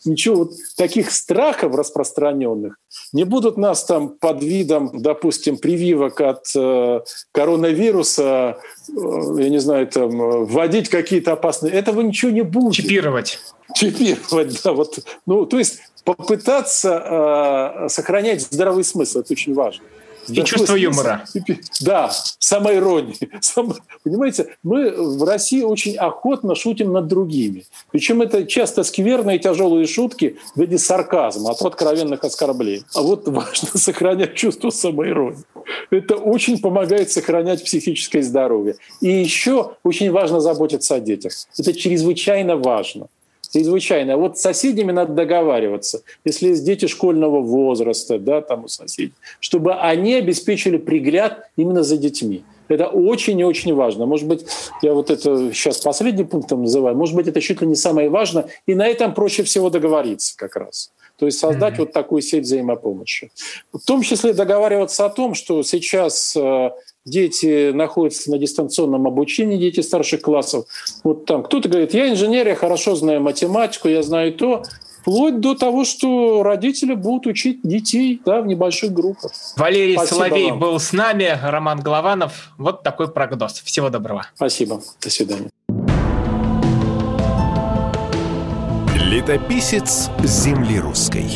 Ничего, 0.05 0.37
вот 0.37 0.53
таких 0.77 1.11
страхов 1.11 1.75
распространенных 1.75 2.79
не 3.15 3.25
будут 3.25 3.57
нас 3.57 3.85
там 3.85 4.09
под 4.09 4.43
видом, 4.43 4.91
допустим, 4.93 5.57
прививок 5.57 6.21
от 6.21 6.47
э, 6.57 7.01
коронавируса, 7.31 8.59
э, 8.89 8.93
я 9.39 9.49
не 9.51 9.61
знаю, 9.61 9.87
там, 9.87 10.45
вводить 10.45 10.89
какие-то 10.89 11.33
опасные... 11.33 11.73
Этого 11.73 12.01
ничего 12.01 12.33
не 12.33 12.43
будет. 12.43 12.75
Чипировать. 12.75 13.39
Чипировать, 13.73 14.61
да. 14.65 14.73
Вот, 14.73 14.99
ну, 15.27 15.47
то 15.47 15.59
есть 15.59 15.79
попытаться 16.03 17.85
э, 17.85 17.89
сохранять 17.89 18.43
здравый 18.43 18.83
смысл, 18.83 19.21
это 19.21 19.33
очень 19.33 19.55
важно. 19.55 19.85
И 20.29 20.43
чувство 20.45 20.75
юмора. 20.75 21.25
Да, 21.81 22.11
самоиронии. 22.39 23.17
Сам, 23.41 23.75
понимаете, 24.03 24.57
мы 24.63 24.91
в 24.91 25.23
России 25.25 25.63
очень 25.63 25.97
охотно 25.97 26.55
шутим 26.55 26.93
над 26.93 27.09
другими. 27.09 27.65
Причем 27.91 28.23
это 28.23 28.45
часто 28.47 28.85
скверные 28.85 29.39
тяжелые 29.39 29.87
шутки 29.87 30.37
в 30.55 30.61
виде 30.61 30.79
сарказма, 30.79 31.51
от 31.51 31.63
откровенных 31.63 32.25
оскорблений. 32.25 32.85
А 32.95 33.03
вот 33.03 33.29
важно 33.29 33.69
сохранять 33.79 34.35
чувство 34.35 34.71
самоиронии. 34.71 35.45
Это 35.91 36.17
очень 36.17 36.59
помогает 36.59 37.11
сохранять 37.11 37.65
психическое 37.65 38.23
здоровье. 38.23 38.77
И 39.01 39.09
еще 39.09 39.73
очень 39.83 40.11
важно 40.11 40.41
заботиться 40.41 40.97
о 40.97 41.01
детях. 41.01 41.33
Это 41.59 41.73
чрезвычайно 41.73 42.57
важно 42.57 43.09
чрезвычайно. 43.53 44.15
А 44.15 44.17
вот 44.17 44.39
с 44.39 44.43
соседями 44.43 44.93
надо 44.93 45.13
договариваться. 45.13 46.03
Если 46.25 46.49
есть 46.49 46.65
дети 46.65 46.87
школьного 46.87 47.41
возраста, 47.41 48.19
да, 48.19 48.41
там 48.41 48.65
у 48.65 48.69
соседей, 48.69 49.15
чтобы 49.41 49.75
они 49.75 50.15
обеспечили 50.15 50.77
пригляд 50.77 51.49
именно 51.57 51.83
за 51.83 51.97
детьми. 51.97 52.45
Это 52.69 52.89
очень 52.89 53.39
и 53.39 53.45
очень 53.45 53.75
важно. 53.75 54.07
Может 54.07 54.27
быть, 54.27 54.47
я 54.83 54.95
вот 54.95 55.11
это 55.11 55.53
сейчас 55.53 55.79
последним 55.81 56.27
пунктом 56.27 56.63
называю, 56.63 56.97
может 56.97 57.15
быть, 57.15 57.27
это 57.27 57.41
чуть 57.41 57.61
ли 57.61 57.67
не 57.67 57.75
самое 57.75 58.09
важное, 58.09 58.47
и 58.67 58.75
на 58.75 58.87
этом 58.87 59.15
проще 59.15 59.43
всего 59.43 59.71
договориться 59.71 60.35
как 60.37 60.57
раз. 60.57 60.91
То 61.19 61.27
есть 61.27 61.39
создать 61.39 61.75
mm-hmm. 61.75 61.79
вот 61.79 61.93
такую 61.93 62.23
сеть 62.23 62.45
взаимопомощи. 62.45 63.31
В 63.73 63.85
том 63.85 64.03
числе 64.03 64.33
договариваться 64.33 65.05
о 65.05 65.11
том, 65.11 65.35
что 65.35 65.63
сейчас 65.63 66.35
э, 66.37 66.71
дети 67.05 67.71
находятся 67.73 68.31
на 68.31 68.39
дистанционном 68.39 69.07
обучении, 69.07 69.59
дети 69.59 69.81
старших 69.81 70.23
классов. 70.23 70.67
Вот 71.03 71.27
там 71.27 71.43
кто-то 71.43 71.69
говорит, 71.69 71.95
я 71.95 72.11
инженер, 72.11 72.49
я 72.49 72.55
хорошо 72.55 72.95
знаю 72.97 73.21
математику, 73.21 73.89
я 73.89 74.03
знаю 74.03 74.33
то, 74.33 74.63
вплоть 75.01 75.41
до 75.41 75.55
того, 75.55 75.85
что 75.85 76.43
родители 76.43 76.95
будут 76.95 77.27
учить 77.27 77.61
детей 77.63 78.21
да, 78.25 78.41
в 78.41 78.47
небольших 78.47 78.93
группах. 78.93 79.33
Валерий 79.57 79.97
Спасибо 79.97 80.15
Соловей 80.15 80.51
вам. 80.51 80.59
был 80.59 80.81
с 80.81 80.93
нами, 80.93 81.39
Роман 81.43 81.81
Голованов. 81.81 82.51
Вот 82.57 82.83
такой 82.83 83.13
прогноз. 83.13 83.61
Всего 83.61 83.91
доброго. 83.91 84.27
Спасибо. 84.35 84.81
До 85.01 85.11
свидания. 85.11 85.51
Летописец 88.97 90.09
земли 90.25 90.81
русской. 90.81 91.27